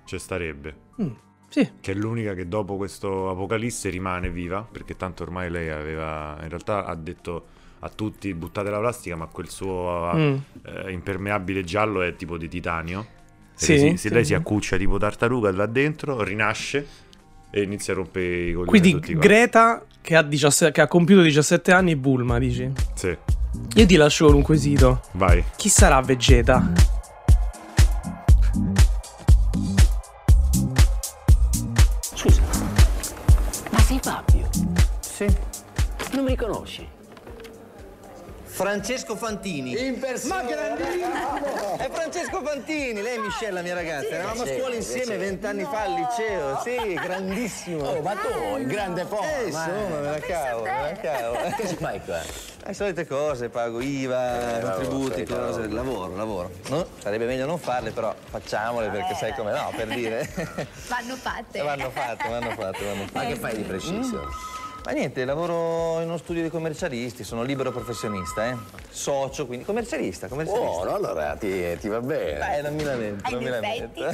Ci 0.06 0.18
starebbe. 0.18 0.76
Mm, 1.02 1.10
sì, 1.50 1.70
Che 1.82 1.92
è 1.92 1.96
l'unica 1.96 2.34
che 2.34 2.48
dopo 2.48 2.78
questo 2.78 3.30
apocalisse 3.30 3.90
rimane 3.90 4.30
viva. 4.30 4.66
Perché 4.70 4.96
tanto 4.96 5.24
ormai 5.24 5.50
lei 5.50 5.70
aveva. 5.70 6.38
In 6.42 6.50
realtà 6.50 6.86
ha 6.86 6.96
detto 6.96 7.46
a 7.80 7.90
tutti 7.90 8.34
buttate 8.34 8.70
la 8.70 8.80
plastica, 8.80 9.16
ma 9.16 9.26
quel 9.28 9.50
suo 9.50 10.12
Mm. 10.16 10.36
eh, 10.64 10.92
impermeabile 10.92 11.64
giallo 11.64 12.02
è 12.02 12.16
tipo 12.16 12.38
di 12.38 12.48
titanio. 12.48 13.06
Sì, 13.56 13.72
lei 13.72 13.80
si- 13.80 13.90
se 13.92 13.98
sì, 13.98 14.10
lei 14.14 14.26
si 14.26 14.34
accuccia 14.34 14.78
tipo 14.78 14.98
tartaruga 14.98 15.52
là 15.52 15.66
dentro, 15.66 16.22
rinasce 16.24 16.86
e 17.50 17.62
inizia 17.62 17.94
a 17.94 17.96
rompere 17.98 18.26
i 18.50 18.54
coglioni 18.54 18.78
a 18.78 18.82
Quindi. 19.00 19.14
Greta 19.18 19.84
che 20.02 20.16
ha, 20.16 20.22
17 20.22 20.72
che 20.74 20.82
ha 20.82 20.88
compiuto 20.88 21.22
17 21.22 21.72
anni 21.72 21.92
e 21.92 21.98
Bulma, 21.98 22.38
dici? 22.38 22.70
Sì, 22.94 23.16
Io 23.76 23.86
ti 23.86 23.96
lascio 23.96 24.26
con 24.28 24.36
un 24.36 24.42
quesito. 24.42 25.02
vai. 25.14 25.44
Chi 25.56 25.70
sarà 25.70 26.02
Vegeta? 26.02 26.72
Scusa, 32.14 32.42
ma 33.72 33.80
sei 33.80 34.00
Fabio? 34.02 34.50
Sì. 35.00 35.26
Non 36.14 36.24
mi 36.24 36.32
riconosci? 36.32 36.88
Francesco 38.56 39.18
Fantini. 39.18 39.86
In 39.86 40.00
persona. 40.00 40.36
Ma 40.36 40.44
grandissimo! 40.44 41.76
È 41.76 41.90
Francesco 41.92 42.42
Fantini, 42.42 43.02
lei 43.02 43.18
è 43.18 43.20
Michelle, 43.20 43.52
la 43.52 43.62
mia 43.62 43.74
ragazza. 43.74 44.08
Eravamo 44.08 44.44
a 44.44 44.46
Sì, 44.46 44.54
scuola 44.56 44.70
sì, 44.72 44.76
insieme 44.78 45.04
sì. 45.12 45.18
vent'anni 45.18 45.64
fa 45.66 45.82
al 45.82 45.94
liceo. 45.94 46.62
Sì, 46.64 46.94
grandissimo. 46.94 47.84
Oh, 47.86 48.02
ma 48.02 48.14
tu, 48.14 48.58
in 48.58 48.68
grande 48.68 49.04
forma. 49.04 49.40
Eh, 49.40 49.48
insomma, 49.48 50.00
me 50.00 50.10
la 50.10 50.20
cavo, 50.20 50.62
me 50.64 50.82
la 50.82 50.92
cavo. 51.02 51.34
Che 51.56 51.68
ci 51.68 51.76
fai 51.76 52.02
qua? 52.06 52.22
Le 52.68 52.74
solite 52.74 53.06
cose, 53.06 53.50
pago 53.50 53.82
IVA, 53.82 54.40
Eh, 54.40 54.62
lavoro, 54.62 54.74
contributi, 54.76 55.12
solita 55.12 55.36
cose. 55.36 55.68
Lavoro, 55.68 56.16
lavoro. 56.16 56.52
No? 56.70 56.88
Sarebbe 57.00 57.26
meglio 57.26 57.46
non 57.46 57.60
farle, 57.60 57.92
però 57.92 58.16
facciamole 58.30 58.88
perché 58.88 59.16
sai 59.16 59.34
come 59.36 59.52
no, 59.52 59.70
per 59.76 59.88
dire. 59.88 60.30
Vanno 60.88 61.16
fatte. 61.18 61.62
vanno 61.62 61.90
fatte, 61.90 62.30
vanno 62.30 62.52
fatte, 62.52 62.86
vanno 62.86 63.04
Ma 63.04 63.08
fatte. 63.20 63.28
che 63.28 63.36
fai 63.36 63.56
di 63.58 63.64
preciso? 63.64 64.30
Ma 64.86 64.92
niente, 64.92 65.26
lavoro 65.26 66.00
in 66.02 66.08
uno 66.08 66.18
studio 66.18 66.44
di 66.44 66.50
commercialisti, 66.50 67.24
sono 67.24 67.42
libero 67.42 67.72
professionista, 67.72 68.50
eh. 68.50 68.56
Socio, 68.88 69.48
quindi 69.48 69.66
commercialista, 69.66 70.28
commercialista. 70.28 70.70
Buono, 70.70 70.94
allora 70.94 71.36
ti, 71.36 71.76
ti 71.80 71.88
va 71.88 72.02
bene. 72.02 72.38
Beh, 72.38 72.62
non 72.62 72.76
mi 72.76 72.84
lamento, 72.84 73.30
non 73.32 73.44
mi 73.44 73.50
lamento. 73.50 74.04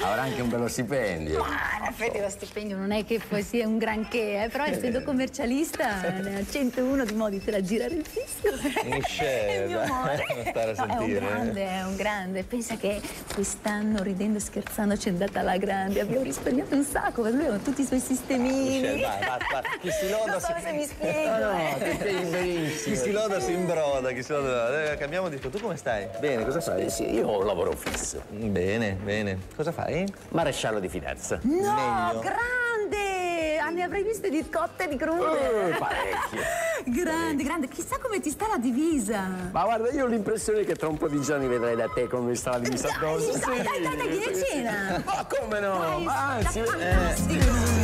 Avrà 0.00 0.20
anche 0.22 0.42
un 0.42 0.50
bello 0.50 0.68
stipendio. 0.68 1.40
Ma 1.40 1.78
in 1.80 1.84
effetti 1.88 2.20
lo 2.20 2.28
stipendio 2.28 2.76
non 2.76 2.92
è 2.92 3.04
che 3.06 3.20
poi 3.26 3.42
sia 3.42 3.66
un 3.66 3.78
granché, 3.78 4.44
eh, 4.44 4.48
però 4.50 4.64
essendo 4.64 5.02
commercialista 5.02 6.02
ne 6.20 6.40
ha 6.40 6.44
101 6.48 7.04
di 7.06 7.14
modi 7.14 7.38
per 7.38 7.54
aggirare 7.54 7.94
il 7.94 8.06
fisco. 8.06 8.54
Michelle, 8.84 9.46
È 9.48 9.62
il 9.62 9.68
mio 9.68 9.78
dai, 9.78 9.88
amore. 9.88 10.24
non 10.34 10.44
stare 10.46 10.74
a 10.76 10.84
No, 10.84 10.98
sentire, 10.98 11.18
È 11.18 11.22
un 11.22 11.26
grande, 11.26 11.66
è 11.66 11.82
un 11.84 11.96
grande. 11.96 12.42
Pensa 12.44 12.76
che 12.76 13.00
quest'anno 13.34 14.02
ridendo 14.02 14.36
e 14.36 14.40
scherzando 14.42 14.96
ci 14.98 15.08
è 15.08 15.10
andata 15.10 15.40
alla 15.40 15.56
grande. 15.56 16.00
Abbiamo 16.00 16.22
risparmiato 16.22 16.74
un 16.74 16.84
sacco, 16.84 17.22
perché 17.22 17.36
lui 17.38 17.46
aveva 17.46 17.62
tutti 17.62 17.80
i 17.80 17.84
suoi 17.86 18.00
sistemini. 18.00 18.78
Michelle, 18.78 19.00
vai, 19.00 19.37
vai. 19.50 19.62
Chi 19.80 19.90
si 19.90 20.10
loda 20.10 20.32
Non 20.32 20.40
so 20.40 20.54
si... 20.56 20.62
se 20.62 20.72
mi 20.72 20.84
spiego. 20.86 21.30
No, 21.30 21.52
no, 21.52 21.58
eh. 21.58 21.74
ti 21.78 21.94
spieghi 21.94 22.24
benissimo. 22.24 22.94
Chi 22.94 23.00
si 23.00 23.10
loda 23.12 23.40
si 23.40 23.52
imbroda, 23.52 24.12
chi 24.12 24.22
si 24.22 24.32
loda... 24.32 24.92
Eh, 24.92 24.96
cambiamo 24.96 25.28
di... 25.28 25.38
Tu 25.38 25.50
come 25.60 25.76
stai? 25.76 26.08
Bene, 26.18 26.44
cosa 26.44 26.60
fai? 26.60 26.90
Sì, 26.90 27.12
io 27.12 27.26
ho 27.26 27.38
un 27.40 27.46
lavoro 27.46 27.72
fisso. 27.72 28.22
Bene, 28.28 28.92
bene. 28.92 29.38
Cosa 29.54 29.72
fai? 29.72 30.06
Maresciallo 30.30 30.80
di 30.80 30.88
finanza. 30.88 31.38
No, 31.42 31.50
Meglio. 31.52 32.20
grande! 32.20 33.27
Ah, 33.68 33.70
ne 33.70 33.82
avrei 33.82 34.02
viste 34.02 34.30
di 34.30 34.48
cotte 34.48 34.84
e 34.84 34.88
di 34.88 34.96
crude. 34.96 35.72
Eh, 35.72 35.76
parecchio. 35.76 36.40
Grande, 36.86 37.42
grande. 37.42 37.68
Chissà 37.68 37.98
come 37.98 38.18
ti 38.18 38.30
sta 38.30 38.46
la 38.48 38.56
divisa. 38.56 39.28
Ma 39.50 39.64
guarda, 39.64 39.90
io 39.90 40.04
ho 40.04 40.06
l'impressione 40.06 40.64
che 40.64 40.74
tra 40.74 40.88
un 40.88 40.96
po' 40.96 41.06
di 41.06 41.20
giorni 41.20 41.46
vedrai 41.48 41.76
da 41.76 41.86
te 41.94 42.06
come 42.08 42.34
sta 42.34 42.52
la 42.52 42.60
divisa 42.60 42.88
addosso. 42.88 43.36
Dai, 43.36 43.62
dai, 43.62 43.82
dai, 43.82 43.96
dai, 43.96 44.08
vieni 44.08 44.24
a 44.24 44.42
cena. 44.42 45.02
Ma 45.04 45.26
come 45.26 45.60
no? 45.60 45.78
Dai, 45.80 46.02
Ma 46.02 46.28
anzi, 46.28 46.60
eh, 46.60 46.64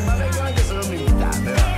ma 0.07 0.17
vengo 0.17 0.41
anche 0.41 0.63
se 0.63 0.73
non 0.73 0.89
mi 0.89 1.01
invitate. 1.05 1.53
va. 1.53 1.75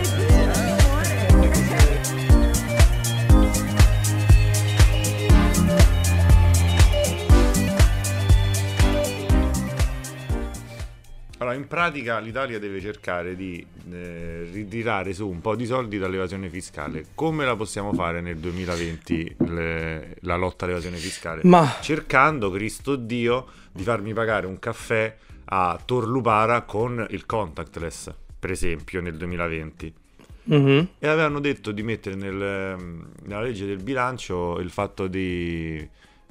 Allora, 11.39 11.55
in 11.55 11.67
pratica 11.67 12.19
l'Italia 12.19 12.59
deve 12.59 12.81
cercare 12.81 13.37
di 13.37 13.65
eh, 13.91 14.49
ritirare 14.51 15.13
su 15.13 15.29
un 15.29 15.43
po' 15.43 15.55
di 15.55 15.67
soldi 15.67 15.99
dall'evasione 15.99 16.49
fiscale. 16.49 17.09
Come 17.15 17.45
la 17.45 17.55
possiamo 17.55 17.93
fare 17.93 18.23
nel 18.23 18.39
2020 18.39 19.37
le- 19.49 20.17
la 20.21 20.37
lotta 20.37 20.65
all'evasione 20.65 20.97
fiscale? 20.97 21.43
Ma- 21.45 21.77
Cercando, 21.83 22.51
Cristo 22.51 22.97
Dio, 22.97 23.47
di 23.71 23.83
farmi 23.83 24.15
pagare 24.15 24.47
un 24.47 24.59
caffè 24.59 25.15
a 25.49 25.79
Torlupara 25.85 26.63
con 26.63 27.07
il 27.11 27.27
contactless, 27.27 28.15
per 28.39 28.51
esempio, 28.51 29.03
nel 29.03 29.17
2020. 29.19 29.93
Mhm. 30.45 30.89
E 30.99 31.07
avevano 31.07 31.41
detto 31.41 31.71
di 31.71 31.83
mettere 31.83 32.15
nel, 32.17 32.35
nella 32.35 33.43
legge 33.43 33.67
del 33.67 33.83
bilancio 33.83 34.59
il 34.59 34.71
fatto 34.71 35.07
di 35.07 35.77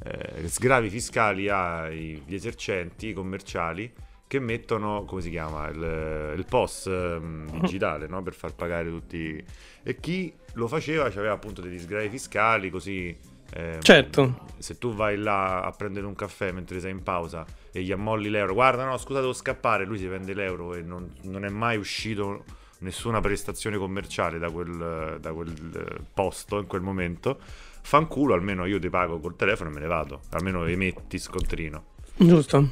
eh, 0.03 0.47
sgravi 0.47 0.89
fiscali 0.89 1.47
agli 1.47 2.21
esercenti 2.33 3.13
commerciali 3.13 3.91
che 4.37 4.43
mettono, 4.43 5.03
come 5.05 5.21
si 5.21 5.29
chiama, 5.29 5.67
il, 5.69 6.33
il 6.37 6.45
POS 6.45 6.87
ehm, 6.87 7.59
digitale, 7.59 8.07
no? 8.07 8.21
Per 8.23 8.33
far 8.33 8.53
pagare 8.55 8.89
tutti... 8.89 9.43
E 9.83 9.99
chi 9.99 10.33
lo 10.53 10.67
faceva 10.67 11.05
aveva 11.05 11.33
appunto 11.33 11.61
degli 11.61 11.79
sgravi 11.79 12.09
fiscali, 12.09 12.69
così 12.69 13.33
Ehm, 13.53 13.81
Certo. 13.81 14.39
Se 14.57 14.77
tu 14.77 14.93
vai 14.93 15.17
là 15.17 15.61
a 15.61 15.71
prendere 15.71 16.05
un 16.05 16.15
caffè 16.15 16.51
mentre 16.51 16.79
sei 16.79 16.91
in 16.91 17.03
pausa 17.03 17.45
e 17.71 17.81
gli 17.81 17.91
ammolli 17.91 18.29
l'euro, 18.29 18.53
guarda 18.53 18.85
no, 18.85 18.97
scusa 18.97 19.19
devo 19.19 19.33
scappare, 19.33 19.85
lui 19.85 19.97
si 19.97 20.05
prende 20.05 20.33
l'euro 20.33 20.73
e 20.73 20.81
non, 20.81 21.11
non 21.23 21.45
è 21.45 21.49
mai 21.49 21.77
uscito 21.77 22.43
nessuna 22.79 23.21
prestazione 23.21 23.77
commerciale 23.77 24.37
da 24.37 24.49
quel, 24.51 25.17
da 25.19 25.33
quel 25.33 25.53
eh, 25.75 26.01
posto 26.13 26.59
in 26.59 26.67
quel 26.67 26.81
momento, 26.81 27.39
fanculo, 27.81 28.33
almeno 28.33 28.65
io 28.65 28.79
ti 28.79 28.89
pago 28.89 29.19
col 29.19 29.35
telefono 29.35 29.69
e 29.69 29.73
me 29.73 29.79
ne 29.79 29.87
vado, 29.87 30.21
almeno 30.31 30.65
emetti 30.65 31.17
scontrino. 31.17 31.93
Giusto. 32.17 32.69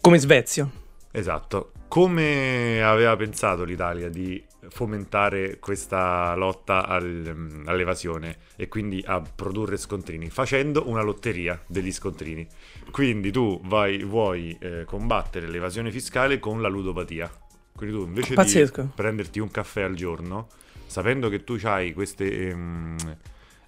Come 0.00 0.18
Svezia. 0.18 0.70
Esatto. 1.12 1.72
Come 1.88 2.82
aveva 2.82 3.14
pensato 3.16 3.64
l'Italia 3.64 4.08
di 4.08 4.42
fomentare 4.68 5.58
questa 5.58 6.34
lotta 6.34 6.86
al- 6.86 7.64
all'evasione 7.66 8.38
e 8.56 8.66
quindi 8.68 9.02
a 9.06 9.20
produrre 9.20 9.76
scontrini? 9.76 10.30
Facendo 10.30 10.88
una 10.88 11.02
lotteria 11.02 11.60
degli 11.66 11.92
scontrini. 11.92 12.46
Quindi 12.90 13.30
tu 13.30 13.60
vai, 13.64 14.02
vuoi 14.04 14.56
eh, 14.58 14.84
combattere 14.86 15.48
l'evasione 15.48 15.90
fiscale 15.90 16.38
con 16.38 16.62
la 16.62 16.68
ludopatia. 16.68 17.30
Quindi 17.76 17.94
tu 17.94 18.04
invece 18.04 18.34
Pazzesco. 18.34 18.82
di 18.82 18.88
prenderti 18.94 19.38
un 19.38 19.50
caffè 19.50 19.82
al 19.82 19.94
giorno, 19.94 20.48
sapendo 20.86 21.28
che 21.28 21.44
tu 21.44 21.58
hai 21.62 21.92
queste 21.92 22.48
ehm, 22.48 22.96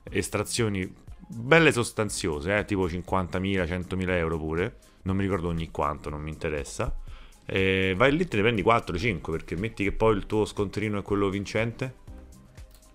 estrazioni 0.05 0.91
belle 1.27 1.73
sostanziose, 1.73 2.57
eh, 2.57 2.65
tipo 2.65 2.87
50.000, 2.87 3.65
100.000 3.67 4.09
euro 4.11 4.39
pure, 4.39 4.77
non 5.03 5.17
mi 5.17 5.23
ricordo 5.23 5.49
ogni 5.49 5.71
quanto, 5.71 6.09
non 6.09 6.23
mi 6.23 6.31
interessa. 6.31 6.95
E 7.47 7.95
vai 7.97 8.17
lì 8.17 8.27
te 8.27 8.37
ne 8.37 8.43
prendi 8.43 8.63
4-5 8.63 9.21
perché 9.31 9.57
metti 9.57 9.85
che 9.85 9.93
poi 9.93 10.17
il 10.17 10.27
tuo 10.27 10.45
scontrino 10.45 10.99
è 10.99 11.03
quello 11.03 11.29
vincente. 11.29 12.03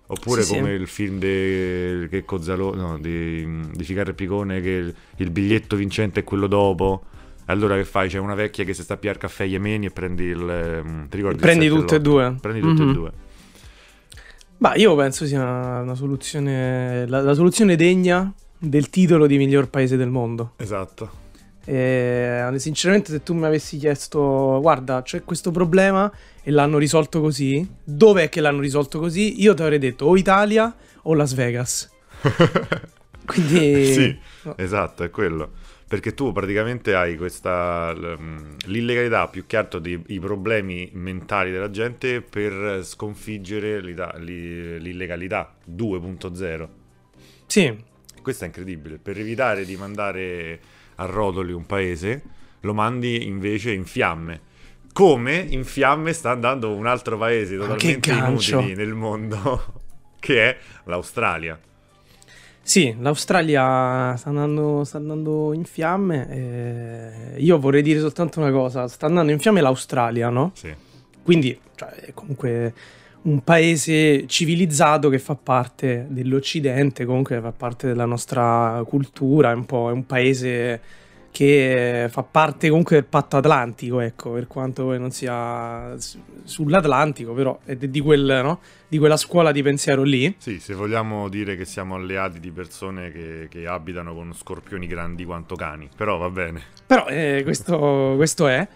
Oppure 0.08 0.42
Sì, 0.42 0.48
sì. 0.48 0.54
come 0.58 0.72
il 0.72 0.88
film 0.88 1.18
di 1.20 2.08
che 2.08 2.24
Cozzalo, 2.24 2.74
no, 2.74 2.98
di, 2.98 3.48
di 3.72 3.84
Ficarra 3.84 4.10
e 4.10 4.14
Picone 4.14 4.60
che 4.60 4.70
il, 4.70 4.94
il 5.18 5.30
biglietto 5.30 5.76
vincente 5.76 6.20
è 6.20 6.24
quello 6.24 6.48
dopo. 6.48 7.04
Allora 7.46 7.76
che 7.76 7.84
fai? 7.84 8.08
C'è 8.08 8.18
una 8.18 8.34
vecchia 8.34 8.64
che 8.64 8.74
si 8.74 8.82
sta 8.82 8.94
a 8.94 8.96
piare 8.96 9.18
caffè 9.18 9.44
Yemeni 9.44 9.86
e 9.86 9.90
prendi 9.90 10.24
il... 10.24 10.48
ehm, 10.48 11.08
Ti 11.08 11.16
ricordi 11.16 11.36
il 11.36 11.42
Prendi 11.42 11.68
tutte 11.68 11.94
e 11.94 11.98
lotto? 11.98 12.10
due. 12.10 12.36
Prendi 12.40 12.60
tutte 12.60 12.82
Mhm. 12.82 12.88
e 12.88 12.92
due. 12.92 13.12
Ma 14.58 14.74
io 14.74 14.94
penso 14.96 15.26
sia 15.26 15.40
una, 15.42 15.80
una 15.80 15.94
soluzione. 15.94 17.06
La, 17.06 17.20
la 17.22 17.34
soluzione 17.34 17.76
degna 17.76 18.32
del 18.58 18.90
titolo 18.90 19.26
di 19.26 19.38
miglior 19.38 19.70
paese 19.70 19.96
del 19.96 20.10
mondo. 20.10 20.52
Esatto. 20.56 21.19
E, 21.70 22.52
sinceramente, 22.56 23.12
se 23.12 23.22
tu 23.22 23.32
mi 23.32 23.44
avessi 23.44 23.78
chiesto, 23.78 24.58
guarda, 24.60 25.02
c'è 25.02 25.22
questo 25.22 25.52
problema 25.52 26.10
e 26.42 26.50
l'hanno 26.50 26.78
risolto 26.78 27.20
così, 27.20 27.64
dov'è 27.84 28.28
che 28.28 28.40
l'hanno 28.40 28.58
risolto 28.58 28.98
così? 28.98 29.40
Io 29.40 29.54
ti 29.54 29.62
avrei 29.62 29.78
detto 29.78 30.06
o 30.06 30.16
Italia 30.16 30.74
o 31.02 31.14
Las 31.14 31.32
Vegas. 31.32 31.88
Quindi, 33.24 33.84
sì, 33.92 34.18
no. 34.42 34.56
esatto, 34.58 35.04
è 35.04 35.10
quello. 35.10 35.52
Perché 35.86 36.12
tu 36.12 36.32
praticamente 36.32 36.96
hai 36.96 37.16
questa 37.16 37.94
mh, 37.94 38.56
l'illegalità 38.66 39.28
più 39.28 39.46
che 39.46 39.56
altro 39.56 39.78
dei 39.78 40.02
i 40.08 40.18
problemi 40.18 40.90
mentali 40.94 41.52
della 41.52 41.70
gente 41.70 42.20
per 42.20 42.80
sconfiggere 42.82 43.80
l'illegalità 43.80 45.54
2.0. 45.70 46.68
sì, 47.46 47.76
Questo 48.22 48.42
è 48.42 48.46
incredibile. 48.48 48.98
Per 48.98 49.16
evitare 49.16 49.64
di 49.64 49.76
mandare 49.76 50.78
a 51.00 51.06
rotoli 51.06 51.52
un 51.52 51.66
paese, 51.66 52.22
lo 52.60 52.74
mandi 52.74 53.26
invece 53.26 53.72
in 53.72 53.84
fiamme. 53.84 54.48
Come 54.92 55.36
in 55.48 55.64
fiamme 55.64 56.12
sta 56.12 56.30
andando 56.30 56.74
un 56.74 56.86
altro 56.86 57.16
paese 57.16 57.56
totalmente 57.56 58.10
inutile 58.10 58.74
nel 58.74 58.94
mondo, 58.94 59.64
che 60.20 60.50
è 60.50 60.56
l'Australia. 60.84 61.58
Sì, 62.62 62.94
l'Australia 63.00 64.14
sta 64.16 64.28
andando, 64.28 64.84
sta 64.84 64.98
andando 64.98 65.52
in 65.54 65.64
fiamme. 65.64 66.28
e 66.30 67.40
io 67.40 67.58
vorrei 67.58 67.82
dire 67.82 68.00
soltanto 68.00 68.40
una 68.40 68.50
cosa: 68.50 68.86
sta 68.88 69.06
andando 69.06 69.32
in 69.32 69.38
fiamme 69.38 69.60
l'Australia, 69.60 70.28
no? 70.28 70.52
Sì. 70.54 70.72
Quindi, 71.22 71.58
cioè, 71.74 71.88
è 71.88 72.14
comunque 72.14 72.74
un 73.22 73.42
paese 73.42 74.26
civilizzato 74.26 75.08
che 75.08 75.18
fa 75.18 75.34
parte 75.34 76.06
dell'Occidente, 76.08 77.04
comunque 77.04 77.40
fa 77.40 77.52
parte 77.52 77.86
della 77.86 78.06
nostra 78.06 78.82
cultura, 78.86 79.50
è 79.50 79.54
un 79.54 79.66
po' 79.66 79.90
è 79.90 79.92
un 79.92 80.06
paese 80.06 80.80
che 81.30 82.08
fa 82.10 82.22
parte 82.22 82.68
comunque 82.68 82.96
del 82.96 83.04
patto 83.04 83.36
atlantico, 83.36 84.00
ecco, 84.00 84.30
per 84.32 84.46
quanto 84.46 84.84
poi 84.84 84.98
non 84.98 85.10
sia 85.10 85.96
sull'Atlantico, 86.44 87.32
però 87.32 87.58
è 87.64 87.76
di, 87.76 87.90
di 87.90 88.00
quel, 88.00 88.40
no? 88.42 88.60
di 88.88 88.98
quella 88.98 89.16
scuola 89.16 89.52
di 89.52 89.62
pensiero 89.62 90.02
lì. 90.02 90.34
Sì, 90.38 90.58
se 90.58 90.74
vogliamo 90.74 91.28
dire 91.28 91.56
che 91.56 91.64
siamo 91.64 91.94
alleati 91.94 92.40
di 92.40 92.50
persone 92.50 93.12
che, 93.12 93.46
che 93.48 93.66
abitano 93.66 94.14
con 94.14 94.34
scorpioni 94.34 94.86
grandi 94.86 95.24
quanto 95.24 95.54
cani, 95.54 95.88
però 95.94 96.18
va 96.18 96.30
bene. 96.30 96.62
Però 96.86 97.06
eh, 97.06 97.42
questo, 97.44 98.14
questo 98.16 98.48
è. 98.48 98.66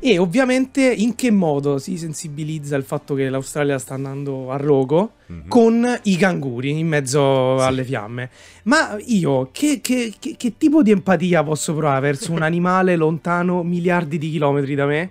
E 0.00 0.16
ovviamente 0.18 0.80
in 0.92 1.16
che 1.16 1.30
modo 1.32 1.78
si 1.78 1.96
sensibilizza 1.98 2.76
il 2.76 2.84
fatto 2.84 3.14
che 3.14 3.28
l'Australia 3.28 3.78
sta 3.80 3.94
andando 3.94 4.52
a 4.52 4.56
rogo 4.56 5.14
Mhm. 5.26 5.48
con 5.48 5.98
i 6.04 6.16
canguri 6.16 6.78
in 6.78 6.86
mezzo 6.86 7.58
Sì. 7.58 7.64
alle 7.64 7.82
fiamme. 7.84 8.30
Ma 8.64 8.96
io 9.06 9.48
che, 9.52 9.80
che- 9.82 10.14
che- 10.18 10.34
che 10.36 10.56
tipo 10.56 10.82
di 10.82 10.92
empatia 10.92 11.42
posso 11.42 11.74
provare 11.74 12.00
verso 12.00 12.30
un 12.30 12.42
animale 12.42 12.94
lontano 12.94 13.62
miliardi 13.64 14.18
di 14.18 14.30
chilometri 14.30 14.74
da 14.76 14.86
me? 14.86 15.10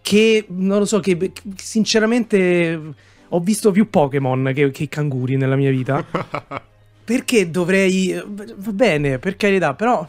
Che 0.00 0.44
non 0.48 0.78
lo 0.78 0.84
so, 0.84 1.00
che, 1.00 1.32
sinceramente 1.56 2.80
ho 3.28 3.40
visto 3.40 3.70
più 3.72 3.90
Pokémon 3.90 4.52
che, 4.54 4.70
che 4.70 4.88
canguri 4.88 5.36
nella 5.36 5.56
mia 5.56 5.70
vita. 5.70 6.04
Perché 7.04 7.50
dovrei. 7.50 8.22
Va 8.24 8.72
bene, 8.72 9.18
per 9.18 9.36
carità, 9.36 9.74
però. 9.74 10.08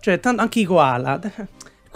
Cioè, 0.00 0.20
tan- 0.20 0.38
anche 0.38 0.60
i 0.60 0.64
koala. 0.64 1.20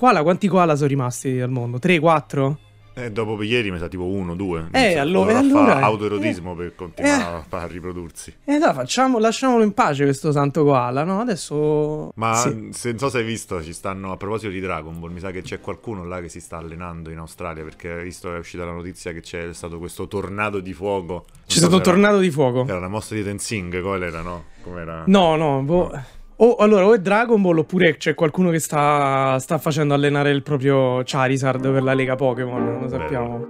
Koala, 0.03 0.25
quanti 0.25 0.49
koala 0.49 0.75
sono 0.75 0.89
rimasti 0.89 1.39
al 1.39 1.51
mondo? 1.51 1.79
3, 1.79 2.01
4? 2.01 2.59
E 2.95 3.13
dopo 3.13 3.41
ieri 3.41 3.71
mi 3.71 3.79
sa 3.79 3.87
tipo 3.87 4.05
uno, 4.05 4.35
due. 4.35 4.67
Eh, 4.73 4.99
allora- 4.99 5.27
dovrà 5.35 5.39
allora- 5.39 5.79
fa 5.79 5.85
autoerotismo 5.87 6.57
per 6.57 6.75
continuare 6.75 7.45
eh. 7.49 7.57
a, 7.57 7.67
riprodursi. 7.67 8.35
E 8.45 8.55
allora 8.55 8.75
facciamo, 8.75 9.21
lasciamolo 9.21 9.63
in 9.63 9.73
pace 9.73 10.03
questo 10.03 10.33
santo 10.33 10.65
koala, 10.65 11.05
no? 11.05 11.21
Adesso. 11.21 12.11
Ma 12.17 12.35
Sì. 12.35 12.71
se, 12.73 12.89
non 12.89 12.99
so 12.99 13.11
se 13.11 13.19
hai 13.19 13.25
visto, 13.25 13.63
ci 13.63 13.73
stanno 13.73 14.11
a 14.11 14.17
proposito 14.17 14.51
di 14.51 14.59
Dragon 14.59 14.99
Ball, 14.99 15.13
mi 15.13 15.21
sa 15.21 15.31
che 15.31 15.43
c'è 15.43 15.61
qualcuno 15.61 16.05
là 16.05 16.21
che 16.21 16.29
si 16.29 16.41
sta 16.41 16.57
allenando 16.57 17.09
in 17.11 17.19
Australia 17.19 17.63
perché 17.63 17.93
hai 17.93 18.03
visto 18.03 18.35
è 18.35 18.39
uscita 18.39 18.65
la 18.65 18.73
notizia 18.73 19.13
che 19.13 19.21
c'è 19.21 19.55
stato 19.55 19.79
questo 19.79 20.09
tornado 20.09 20.59
di 20.59 20.73
fuoco. 20.73 21.27
C'è 21.47 21.59
stato 21.59 21.77
un 21.77 21.83
tornado 21.83 22.19
di 22.19 22.31
fuoco. 22.33 22.65
Era 22.67 22.79
una 22.79 22.89
mossa 22.89 23.15
di 23.15 23.23
Tenzing, 23.23 23.81
qual 23.81 24.03
era, 24.03 24.21
no? 24.21 24.47
Com'era? 24.63 25.05
No, 25.07 25.37
no, 25.37 25.63
boh. 25.63 26.21
O 26.37 26.57
allora 26.57 26.87
o 26.87 26.95
è 26.95 26.99
Dragon 26.99 27.41
Ball 27.41 27.59
oppure 27.59 27.97
c'è 27.97 28.15
qualcuno 28.15 28.51
che 28.51 28.59
sta, 28.59 29.39
sta 29.39 29.59
facendo 29.59 29.95
allenare 29.95 30.31
il 30.31 30.43
proprio 30.43 31.03
Charizard 31.05 31.71
per 31.71 31.83
la 31.83 31.95
Lega 31.95 32.17
Pokémon, 32.17 32.65
non 32.65 32.81
lo 32.81 32.87
Bello. 32.87 33.01
sappiamo. 33.01 33.47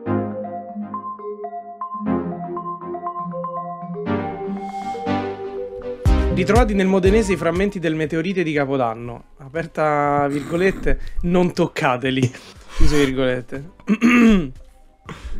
Ritrovati 6.35 6.75
nel 6.75 6.87
modenese 6.87 7.35
i 7.35 7.37
frammenti 7.37 7.79
del 7.79 7.95
meteorite 7.95 8.43
di 8.43 8.53
Capodanno. 8.53 9.25
Aperta 9.39 10.27
virgolette, 10.29 10.99
non 11.23 11.53
toccateli. 11.53 12.21
Chiuse 12.77 13.05
virgolette. 13.05 13.71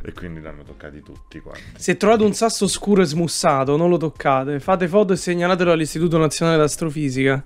E 0.03 0.13
quindi 0.13 0.41
l'hanno 0.41 0.63
toccati 0.63 1.03
tutti 1.03 1.41
quanti. 1.41 1.63
Se 1.77 1.97
trovate 1.97 2.25
un 2.25 2.35
sasso 2.35 2.67
scuro 2.67 3.03
e 3.03 3.05
smussato, 3.05 3.77
non 3.77 3.89
lo 3.89 3.97
toccate. 3.97 4.61
Fate 4.61 4.89
foto 4.89 5.13
e 5.13 5.17
segnalatelo 5.17 5.73
all'Istituto 5.73 6.19
Nazionale 6.19 6.59
d'Astrofisica. 6.59 7.45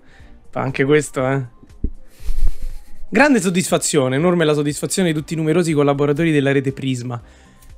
Fa 0.51 0.61
anche 0.61 0.85
questo, 0.85 1.27
eh. 1.27 1.55
Grande 3.09 3.41
soddisfazione, 3.41 4.17
enorme 4.17 4.45
la 4.45 4.53
soddisfazione 4.53 5.13
di 5.13 5.19
tutti 5.19 5.35
i 5.35 5.37
numerosi 5.37 5.73
collaboratori 5.73 6.33
della 6.33 6.51
rete 6.53 6.73
Prisma. 6.73 7.23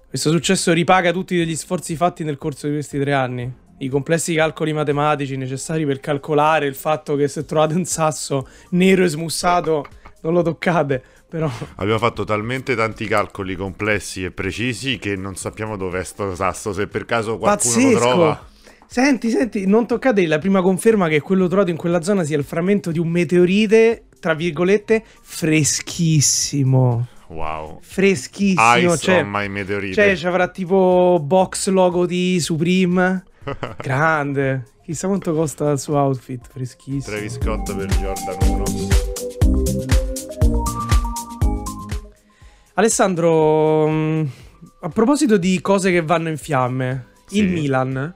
Questo 0.09 0.31
successo 0.31 0.73
ripaga 0.73 1.13
tutti 1.13 1.37
degli 1.37 1.55
sforzi 1.55 1.95
fatti 1.97 2.25
nel 2.25 2.39
corso 2.39 2.67
di 2.67 2.73
questi 2.73 2.99
tre 2.99 3.13
anni. 3.13 3.53
I 3.81 3.89
complessi 3.89 4.35
calcoli 4.35 4.73
matematici 4.73 5.37
necessari 5.37 5.85
per 5.85 6.01
calcolare 6.01 6.67
il 6.67 6.75
fatto 6.75 7.15
che 7.15 7.29
se 7.29 7.45
trovate 7.45 7.75
un 7.75 7.85
sasso 7.85 8.49
nero 8.71 9.05
e 9.05 9.09
smussato 9.09 9.85
non 10.23 10.33
lo 10.33 10.43
toccate. 10.43 11.03
Però 11.29 11.51
Abbiamo 11.77 11.99
fatto 11.99 12.25
talmente 12.25 12.75
tanti 12.75 13.07
calcoli 13.07 13.55
complessi 13.55 14.25
e 14.25 14.31
precisi 14.31 14.99
che 14.99 15.15
non 15.15 15.37
sappiamo 15.37 15.77
dov'è 15.77 16.03
sto 16.03 16.35
sasso. 16.35 16.73
Se 16.73 16.87
per 16.87 17.05
caso 17.05 17.37
qualcuno 17.37 17.75
lo 17.75 17.81
Pazzesco! 17.83 17.99
trova. 17.99 18.47
Senti, 18.87 19.29
senti, 19.29 19.67
non 19.67 19.87
toccate 19.87 20.27
la 20.27 20.39
prima 20.39 20.63
conferma 20.63 21.09
che 21.09 21.21
quello 21.21 21.47
trovato 21.47 21.69
in 21.69 21.77
quella 21.77 22.01
zona 22.01 22.25
sia 22.25 22.39
il 22.39 22.45
frammento 22.45 22.91
di 22.91 22.99
un 22.99 23.09
meteorite, 23.09 24.05
tra 24.19 24.33
virgolette, 24.33 25.05
freschissimo. 25.21 27.07
Wow. 27.27 27.79
Freschissimo. 27.83 28.77
Ice 28.77 28.97
cioè, 28.97 29.21
on 29.21 29.29
my 29.29 29.49
meteorite. 29.49 29.93
cioè, 29.93 30.17
ci 30.17 30.27
avrà 30.27 30.49
tipo 30.49 31.21
box 31.23 31.69
logo 31.69 32.07
di 32.07 32.41
Supreme. 32.41 33.25
Grande. 33.77 34.65
Chissà 34.83 35.07
quanto 35.07 35.35
costa 35.35 35.71
il 35.73 35.79
suo 35.79 35.99
outfit, 35.99 36.49
freschissimo. 36.51 37.15
Travis 37.15 37.35
Scott 37.35 37.77
per 37.77 37.95
Jordan 37.97 38.37
1. 38.49 39.08
Alessandro, 42.79 43.89
mh, 43.89 44.31
a 44.83 44.89
proposito 44.91 45.37
di 45.37 45.61
cose 45.61 45.91
che 45.91 46.01
vanno 46.01 46.29
in 46.29 46.37
fiamme, 46.37 47.07
Sì. 47.27 47.39
il 47.39 47.49
Milan 47.49 48.15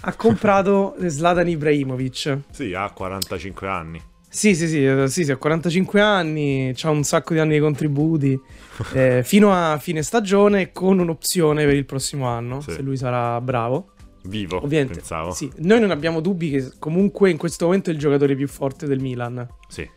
ha 0.00 0.14
comprato 0.16 0.96
Zlatan 1.06 1.46
Ibrahimovic. 1.48 2.38
Sì, 2.50 2.74
ha 2.74 2.90
45 2.90 3.68
anni. 3.68 4.02
Sì, 4.28 4.56
sì, 4.56 4.66
sì, 4.66 4.84
eh, 4.84 5.06
sì, 5.06 5.22
sì, 5.24 5.30
ha 5.30 5.36
45 5.36 6.00
anni, 6.00 6.74
ha 6.82 6.90
un 6.90 7.04
sacco 7.04 7.32
di 7.32 7.38
anni 7.38 7.54
di 7.54 7.60
contributi, 7.60 8.36
eh, 8.92 9.22
fino 9.22 9.52
a 9.52 9.78
fine 9.78 10.02
stagione 10.02 10.72
con 10.72 10.98
un'opzione 10.98 11.64
per 11.64 11.74
il 11.74 11.86
prossimo 11.86 12.26
anno, 12.26 12.60
Sì. 12.62 12.72
se 12.72 12.82
lui 12.82 12.96
sarà 12.96 13.40
bravo. 13.40 13.92
Vivo, 14.24 14.60
Ovviamente, 14.64 14.94
pensavo. 14.94 15.30
sì, 15.30 15.48
noi 15.58 15.78
non 15.78 15.92
abbiamo 15.92 16.20
dubbi 16.20 16.50
che 16.50 16.72
comunque 16.80 17.30
in 17.30 17.36
questo 17.36 17.66
momento 17.66 17.90
è 17.90 17.92
il 17.92 18.00
giocatore 18.00 18.34
più 18.34 18.48
forte 18.48 18.88
del 18.88 18.98
Milan, 18.98 19.46
Sì. 19.68 19.88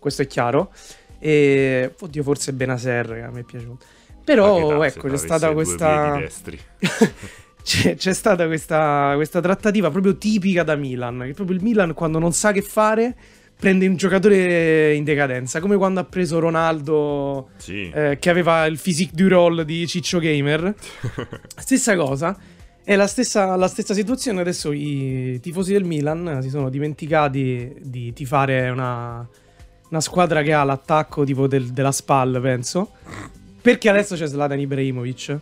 questo 0.00 0.22
è 0.22 0.26
chiaro. 0.26 0.72
E, 1.18 1.92
oddio, 1.98 2.22
forse 2.22 2.52
Benaser, 2.52 3.06
che 3.06 3.22
a 3.22 3.30
me 3.30 3.40
è 3.40 3.44
piaciuto. 3.44 3.84
Però, 4.24 4.82
ecco, 4.82 5.08
c'è 5.08 5.16
stata 5.16 5.52
questa... 5.52 6.20
c'è, 7.62 7.96
c'è 7.96 8.12
stata 8.12 8.46
questa, 8.46 9.12
questa 9.14 9.40
trattativa 9.40 9.90
proprio 9.90 10.16
tipica 10.16 10.62
da 10.62 10.76
Milan. 10.76 11.22
Che 11.26 11.32
proprio 11.32 11.56
il 11.56 11.62
Milan, 11.62 11.94
quando 11.94 12.18
non 12.18 12.32
sa 12.32 12.52
che 12.52 12.62
fare, 12.62 13.14
prende 13.56 13.86
un 13.86 13.96
giocatore 13.96 14.94
in 14.94 15.04
decadenza. 15.04 15.60
Come 15.60 15.76
quando 15.76 16.00
ha 16.00 16.04
preso 16.04 16.38
Ronaldo, 16.38 17.50
Sì. 17.56 17.88
eh, 17.92 18.18
che 18.20 18.30
aveva 18.30 18.66
il 18.66 18.78
physique 18.78 19.14
du 19.16 19.28
roll 19.28 19.62
di 19.62 19.86
Ciccio 19.86 20.18
Gamer. 20.18 20.74
Stessa 21.56 21.96
cosa. 21.96 22.36
È 22.82 22.94
la 22.94 23.06
stessa, 23.08 23.56
la 23.56 23.66
stessa 23.68 23.94
situazione. 23.94 24.40
Adesso 24.40 24.70
i 24.72 25.40
tifosi 25.40 25.72
del 25.72 25.82
Milan 25.84 26.38
si 26.40 26.50
sono 26.50 26.68
dimenticati 26.68 27.74
di 27.80 28.12
tifare 28.12 28.70
una, 28.70 29.28
una 29.88 30.00
squadra 30.00 30.42
che 30.42 30.52
ha 30.52 30.64
l'attacco 30.64 31.24
tipo 31.24 31.46
del- 31.46 31.72
della 31.72 31.92
SPAL, 31.92 32.38
penso. 32.40 32.90
Perché 33.60 33.88
adesso 33.88 34.14
c'è 34.16 34.26
Zlatan 34.26 34.58
Ibrahimovic. 34.60 35.38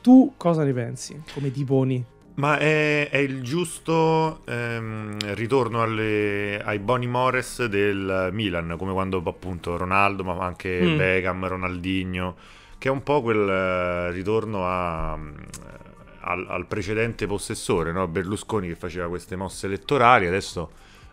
Tu 0.00 0.34
cosa 0.36 0.62
ne 0.64 0.72
pensi? 0.72 1.20
Come 1.34 1.50
ti 1.50 1.64
poni? 1.64 2.04
Ma 2.34 2.56
è, 2.56 3.08
è 3.10 3.16
il 3.16 3.42
giusto 3.42 4.42
ehm, 4.46 5.34
ritorno 5.34 5.82
alle- 5.82 6.62
ai 6.62 6.78
Boni 6.78 7.08
Mores 7.08 7.64
del 7.66 8.28
Milan, 8.32 8.76
come 8.78 8.92
quando 8.92 9.20
appunto 9.24 9.76
Ronaldo, 9.76 10.22
ma 10.22 10.38
anche 10.44 10.80
Mm. 10.80 10.96
Beckham, 10.96 11.46
Ronaldinho, 11.48 12.36
che 12.78 12.88
è 12.88 12.90
un 12.92 13.02
po' 13.02 13.22
quel 13.22 13.48
eh, 13.48 14.12
ritorno 14.12 14.64
a, 14.66 15.12
al, 15.14 16.46
al 16.48 16.66
precedente 16.66 17.26
possessore, 17.26 17.90
no? 17.90 18.06
Berlusconi 18.06 18.68
che 18.68 18.76
faceva 18.76 19.08
queste 19.08 19.34
mosse 19.34 19.66
elettorali, 19.66 20.26
adesso 20.28 20.70